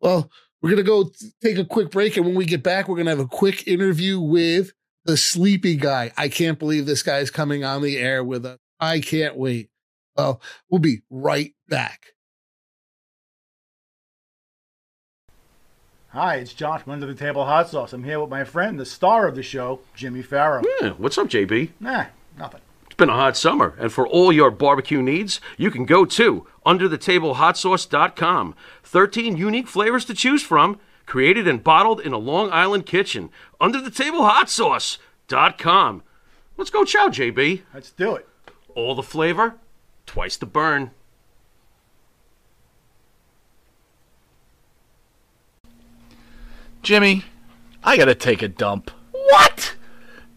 Well, 0.00 0.30
we're 0.60 0.74
to 0.74 0.82
go 0.82 1.10
take 1.42 1.58
a 1.58 1.64
quick 1.64 1.90
break. 1.90 2.16
And 2.16 2.26
when 2.26 2.34
we 2.34 2.44
get 2.44 2.62
back, 2.62 2.88
we're 2.88 2.96
to 3.02 3.10
have 3.10 3.20
a 3.20 3.26
quick 3.26 3.68
interview 3.68 4.18
with 4.18 4.72
the 5.04 5.16
sleepy 5.16 5.76
guy. 5.76 6.12
I 6.16 6.28
can't 6.28 6.58
believe 6.58 6.86
this 6.86 7.02
guy's 7.02 7.30
coming 7.30 7.64
on 7.64 7.82
the 7.82 7.98
air 7.98 8.24
with 8.24 8.44
us. 8.44 8.58
I 8.80 9.00
can't 9.00 9.36
wait. 9.36 9.70
Well, 10.16 10.40
we'll 10.68 10.80
be 10.80 11.02
right 11.10 11.54
back. 11.68 12.15
Hi, 16.16 16.36
it's 16.36 16.54
John 16.54 16.78
from 16.78 16.94
Under 16.94 17.04
the 17.04 17.14
Table 17.14 17.44
Hot 17.44 17.68
Sauce. 17.68 17.92
I'm 17.92 18.02
here 18.02 18.18
with 18.18 18.30
my 18.30 18.42
friend, 18.42 18.80
the 18.80 18.86
star 18.86 19.28
of 19.28 19.34
the 19.34 19.42
show, 19.42 19.80
Jimmy 19.94 20.22
Farrow. 20.22 20.62
Yeah, 20.80 20.92
what's 20.92 21.18
up, 21.18 21.28
JB? 21.28 21.72
Nah, 21.78 22.06
nothing. 22.38 22.62
It's 22.86 22.94
been 22.94 23.10
a 23.10 23.12
hot 23.12 23.36
summer, 23.36 23.74
and 23.78 23.92
for 23.92 24.08
all 24.08 24.32
your 24.32 24.50
barbecue 24.50 25.02
needs, 25.02 25.42
you 25.58 25.70
can 25.70 25.84
go 25.84 26.06
to 26.06 26.46
underthetablehotsauce.com. 26.64 28.54
13 28.82 29.36
unique 29.36 29.68
flavors 29.68 30.06
to 30.06 30.14
choose 30.14 30.42
from, 30.42 30.80
created 31.04 31.46
and 31.46 31.62
bottled 31.62 32.00
in 32.00 32.14
a 32.14 32.18
Long 32.18 32.50
Island 32.50 32.86
kitchen. 32.86 33.28
Underthetablehotsauce.com. 33.60 36.02
Let's 36.56 36.70
go 36.70 36.86
chow, 36.86 37.10
JB. 37.10 37.60
Let's 37.74 37.90
do 37.90 38.16
it. 38.16 38.26
All 38.74 38.94
the 38.94 39.02
flavor, 39.02 39.56
twice 40.06 40.38
the 40.38 40.46
burn. 40.46 40.92
Jimmy, 46.86 47.24
I 47.82 47.96
gotta 47.96 48.14
take 48.14 48.42
a 48.42 48.46
dump. 48.46 48.92
What? 49.10 49.74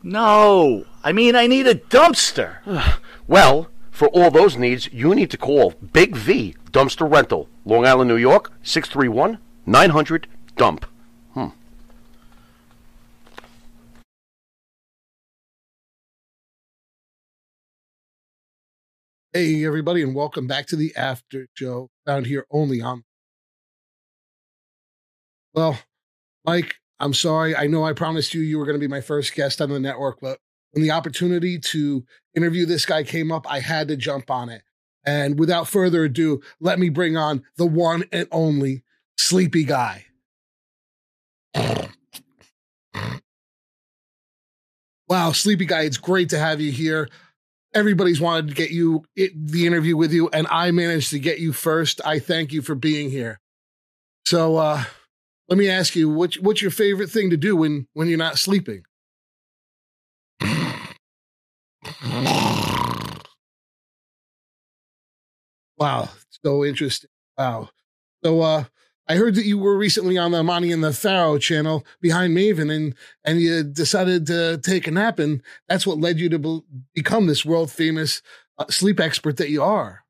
No, 0.02 0.84
I 1.04 1.12
mean 1.12 1.36
I 1.36 1.46
need 1.46 1.68
a 1.68 1.76
dumpster. 1.76 2.58
Well, 3.28 3.70
for 3.92 4.08
all 4.08 4.32
those 4.32 4.58
needs, 4.58 4.92
you 4.92 5.14
need 5.14 5.30
to 5.30 5.38
call 5.38 5.76
Big 5.94 6.16
V 6.16 6.56
Dumpster 6.72 7.08
Rental, 7.08 7.48
Long 7.66 7.86
Island, 7.86 8.08
New 8.08 8.16
York, 8.16 8.52
631 8.64 9.38
900 9.68 10.26
Dump. 10.56 10.88
Hmm. 11.36 11.50
Hey, 19.34 19.64
everybody, 19.64 20.02
and 20.02 20.16
welcome 20.16 20.48
back 20.48 20.66
to 20.70 20.76
the 20.76 20.96
After 20.96 21.46
Show, 21.54 21.92
found 22.08 22.26
here 22.26 22.48
only 22.50 22.82
on. 22.82 23.04
Well, 25.54 25.78
Mike, 26.50 26.80
I'm 27.00 27.14
sorry. 27.14 27.56
I 27.56 27.68
know 27.68 27.84
I 27.84 27.94
promised 27.94 28.34
you 28.34 28.42
you 28.42 28.58
were 28.58 28.66
going 28.66 28.74
to 28.74 28.80
be 28.80 28.88
my 28.88 29.02
first 29.02 29.36
guest 29.36 29.62
on 29.62 29.70
the 29.70 29.80
network, 29.80 30.20
but 30.20 30.40
when 30.72 30.82
the 30.82 30.90
opportunity 30.90 31.60
to 31.60 32.04
interview 32.36 32.66
this 32.66 32.88
guy 32.88 33.04
came 33.04 33.32
up, 33.32 33.46
I 33.48 33.60
had 33.60 33.88
to 33.90 33.96
jump 33.96 34.32
on 34.32 34.50
it. 34.50 34.64
And 35.06 35.38
without 35.38 35.68
further 35.68 36.06
ado, 36.06 36.42
let 36.60 36.80
me 36.80 36.90
bring 36.90 37.16
on 37.16 37.44
the 37.58 37.68
one 37.68 38.06
and 38.12 38.28
only 38.32 38.82
Sleepy 39.16 39.64
Guy. 39.64 40.08
Wow, 45.08 45.32
Sleepy 45.32 45.66
Guy, 45.66 45.84
it's 45.84 45.98
great 45.98 46.30
to 46.30 46.40
have 46.40 46.60
you 46.60 46.72
here. 46.72 47.10
Everybody's 47.76 48.20
wanted 48.20 48.48
to 48.48 48.56
get 48.56 48.72
you 48.72 49.06
it, 49.16 49.34
the 49.36 49.68
interview 49.68 49.96
with 49.96 50.12
you, 50.12 50.30
and 50.30 50.48
I 50.50 50.72
managed 50.72 51.12
to 51.12 51.20
get 51.20 51.38
you 51.38 51.54
first. 51.54 52.02
I 52.04 52.18
thank 52.18 52.52
you 52.52 52.64
for 52.64 52.74
being 52.74 53.12
here. 53.12 53.40
So, 54.26 54.56
uh, 54.56 54.86
let 55.50 55.58
me 55.58 55.70
ask 55.70 55.96
you, 55.96 56.10
what, 56.10 56.36
what's 56.36 56.62
your 56.62 56.72
favorite 56.72 57.10
thing 57.10 57.30
to 57.32 57.38
do 57.38 57.56
when 57.56 57.88
when 57.94 58.08
you're 58.08 58.18
not 58.18 58.38
sleeping? 58.38 58.84
Wow, 65.78 66.10
so 66.44 66.64
interesting. 66.66 67.10
Wow. 67.38 67.70
So 68.24 68.42
uh 68.42 68.66
I 69.08 69.16
heard 69.16 69.34
that 69.36 69.46
you 69.46 69.58
were 69.58 69.76
recently 69.78 70.20
on 70.20 70.32
the 70.32 70.44
Monty 70.44 70.72
and 70.72 70.84
the 70.84 70.94
Pharaoh 70.94 71.40
channel 71.40 71.86
behind 72.02 72.36
Maven 72.38 72.74
and 72.74 72.96
and 73.24 73.42
you 73.42 73.64
decided 73.64 74.28
to 74.28 74.60
take 74.60 74.88
a 74.88 74.92
nap 74.92 75.20
and 75.20 75.42
that's 75.68 75.88
what 75.88 76.00
led 76.00 76.20
you 76.20 76.30
to 76.30 76.40
be- 76.40 76.62
become 76.94 77.28
this 77.28 77.46
world 77.46 77.72
famous 77.72 78.22
uh, 78.60 78.66
sleep 78.70 79.00
expert 79.00 79.38
that 79.38 79.50
you 79.50 79.64
are. 79.64 80.04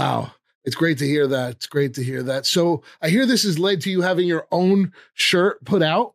Wow. 0.00 0.32
It's 0.64 0.76
great 0.76 0.96
to 1.00 1.06
hear 1.06 1.26
that. 1.26 1.50
It's 1.56 1.66
great 1.66 1.92
to 1.92 2.02
hear 2.02 2.22
that. 2.22 2.46
So 2.46 2.82
I 3.02 3.10
hear 3.10 3.26
this 3.26 3.42
has 3.42 3.58
led 3.58 3.82
to 3.82 3.90
you 3.90 4.00
having 4.00 4.26
your 4.26 4.46
own 4.50 4.94
shirt 5.12 5.62
put 5.66 5.82
out. 5.82 6.14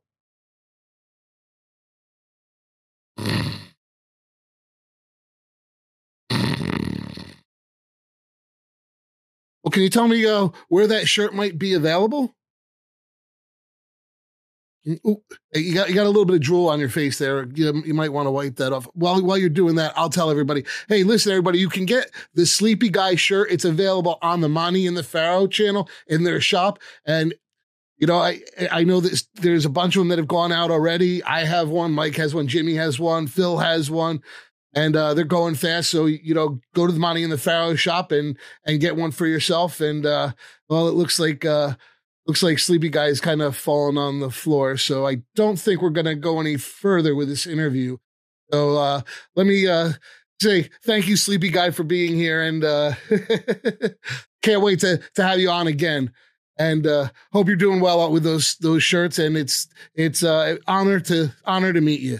Well, 9.63 9.69
can 9.69 9.83
you 9.83 9.89
tell 9.91 10.07
me 10.07 10.25
uh, 10.25 10.49
where 10.67 10.87
that 10.87 11.07
shirt 11.07 11.35
might 11.35 11.59
be 11.59 11.73
available? 11.75 12.33
Ooh, 14.87 15.21
you 15.53 15.73
got 15.73 15.89
you 15.89 15.95
got 15.95 16.05
a 16.05 16.09
little 16.09 16.25
bit 16.25 16.35
of 16.35 16.41
drool 16.41 16.67
on 16.67 16.79
your 16.79 16.89
face 16.89 17.17
there. 17.17 17.47
You, 17.55 17.81
you 17.85 17.93
might 17.93 18.13
want 18.13 18.27
to 18.27 18.31
wipe 18.31 18.57
that 18.57 18.71
off. 18.71 18.85
While 18.93 19.23
while 19.23 19.37
you're 19.37 19.49
doing 19.49 19.75
that, 19.75 19.93
I'll 19.97 20.09
tell 20.09 20.29
everybody. 20.29 20.63
Hey, 20.87 21.03
listen, 21.03 21.31
everybody, 21.31 21.57
you 21.57 21.69
can 21.69 21.85
get 21.85 22.11
the 22.35 22.45
Sleepy 22.45 22.89
Guy 22.89 23.15
shirt. 23.15 23.51
It's 23.51 23.65
available 23.65 24.19
on 24.21 24.41
the 24.41 24.49
Monty 24.49 24.85
and 24.85 24.95
the 24.95 25.03
Pharaoh 25.03 25.47
channel 25.47 25.89
in 26.07 26.23
their 26.23 26.39
shop, 26.39 26.79
and 27.05 27.33
you 27.97 28.05
know 28.05 28.17
I 28.17 28.41
I 28.71 28.83
know 28.83 28.99
that 28.99 29.23
there's 29.35 29.65
a 29.65 29.69
bunch 29.69 29.95
of 29.95 30.01
them 30.01 30.09
that 30.09 30.19
have 30.19 30.27
gone 30.27 30.51
out 30.51 30.69
already. 30.69 31.23
I 31.23 31.45
have 31.45 31.69
one. 31.69 31.91
Mike 31.91 32.15
has 32.17 32.35
one. 32.35 32.47
Jimmy 32.47 32.75
has 32.75 32.99
one. 32.99 33.27
Phil 33.27 33.57
has 33.57 33.89
one. 33.89 34.21
And 34.77 34.97
uh, 34.97 35.13
they're 35.13 35.23
going 35.23 35.55
fast, 35.55 35.89
so 35.89 36.05
you 36.05 36.33
know, 36.33 36.59
go 36.73 36.85
to 36.85 36.91
the 36.91 36.99
Monty 36.99 37.23
and 37.23 37.31
the 37.31 37.37
Pharaoh 37.37 37.75
shop 37.75 38.11
and 38.11 38.37
and 38.65 38.81
get 38.81 38.97
one 38.97 39.11
for 39.11 39.25
yourself. 39.25 39.79
And 39.79 40.05
uh, 40.05 40.33
well, 40.67 40.89
it 40.89 40.95
looks 40.95 41.17
like 41.17 41.45
uh, 41.45 41.75
looks 42.25 42.43
like 42.43 42.59
Sleepy 42.59 42.89
Guy 42.89 43.05
is 43.05 43.21
kind 43.21 43.41
of 43.41 43.55
fallen 43.55 43.97
on 43.97 44.19
the 44.19 44.31
floor. 44.31 44.77
So 44.77 45.05
I 45.05 45.21
don't 45.35 45.59
think 45.59 45.81
we're 45.81 45.89
going 45.89 46.05
to 46.05 46.15
go 46.15 46.39
any 46.39 46.57
further 46.57 47.15
with 47.15 47.27
this 47.27 47.45
interview. 47.45 47.97
So 48.51 48.77
uh, 48.77 49.01
let 49.35 49.45
me 49.45 49.67
uh, 49.67 49.93
say 50.41 50.69
thank 50.83 51.07
you, 51.07 51.17
Sleepy 51.17 51.49
Guy, 51.49 51.71
for 51.71 51.83
being 51.83 52.15
here, 52.15 52.41
and 52.41 52.63
uh, 52.63 52.93
can't 54.41 54.61
wait 54.61 54.79
to 54.81 55.01
to 55.15 55.23
have 55.23 55.39
you 55.39 55.49
on 55.49 55.67
again. 55.67 56.11
And 56.57 56.87
uh, 56.87 57.09
hope 57.33 57.47
you're 57.47 57.57
doing 57.57 57.79
well 57.79 58.11
with 58.11 58.23
those 58.23 58.55
those 58.57 58.83
shirts. 58.83 59.19
And 59.19 59.35
it's 59.35 59.67
it's 59.95 60.23
uh, 60.23 60.57
honor 60.67 60.99
to 61.01 61.31
honor 61.45 61.73
to 61.73 61.81
meet 61.81 62.01
you. 62.01 62.19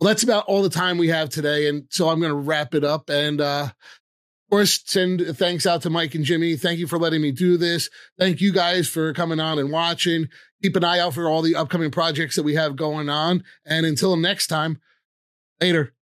Well, 0.00 0.08
that's 0.08 0.22
about 0.22 0.44
all 0.46 0.62
the 0.62 0.70
time 0.70 0.98
we 0.98 1.08
have 1.08 1.30
today, 1.30 1.68
and 1.68 1.86
so 1.88 2.08
I'm 2.08 2.20
going 2.20 2.30
to 2.30 2.36
wrap 2.36 2.74
it 2.74 2.84
up. 2.84 3.10
And 3.10 3.40
uh, 3.40 3.68
course, 4.50 4.80
send 4.84 5.20
thanks 5.36 5.66
out 5.66 5.82
to 5.82 5.90
Mike 5.90 6.14
and 6.14 6.24
Jimmy. 6.24 6.56
Thank 6.56 6.78
you 6.78 6.86
for 6.86 6.98
letting 6.98 7.22
me 7.22 7.32
do 7.32 7.56
this. 7.56 7.90
Thank 8.18 8.40
you 8.40 8.52
guys 8.52 8.88
for 8.88 9.12
coming 9.12 9.40
on 9.40 9.58
and 9.58 9.70
watching. 9.70 10.28
Keep 10.62 10.76
an 10.76 10.84
eye 10.84 10.98
out 10.98 11.14
for 11.14 11.28
all 11.28 11.42
the 11.42 11.56
upcoming 11.56 11.90
projects 11.90 12.36
that 12.36 12.42
we 12.42 12.54
have 12.54 12.76
going 12.76 13.08
on. 13.08 13.44
And 13.64 13.84
until 13.84 14.16
next 14.16 14.46
time, 14.46 14.80
later. 15.60 15.94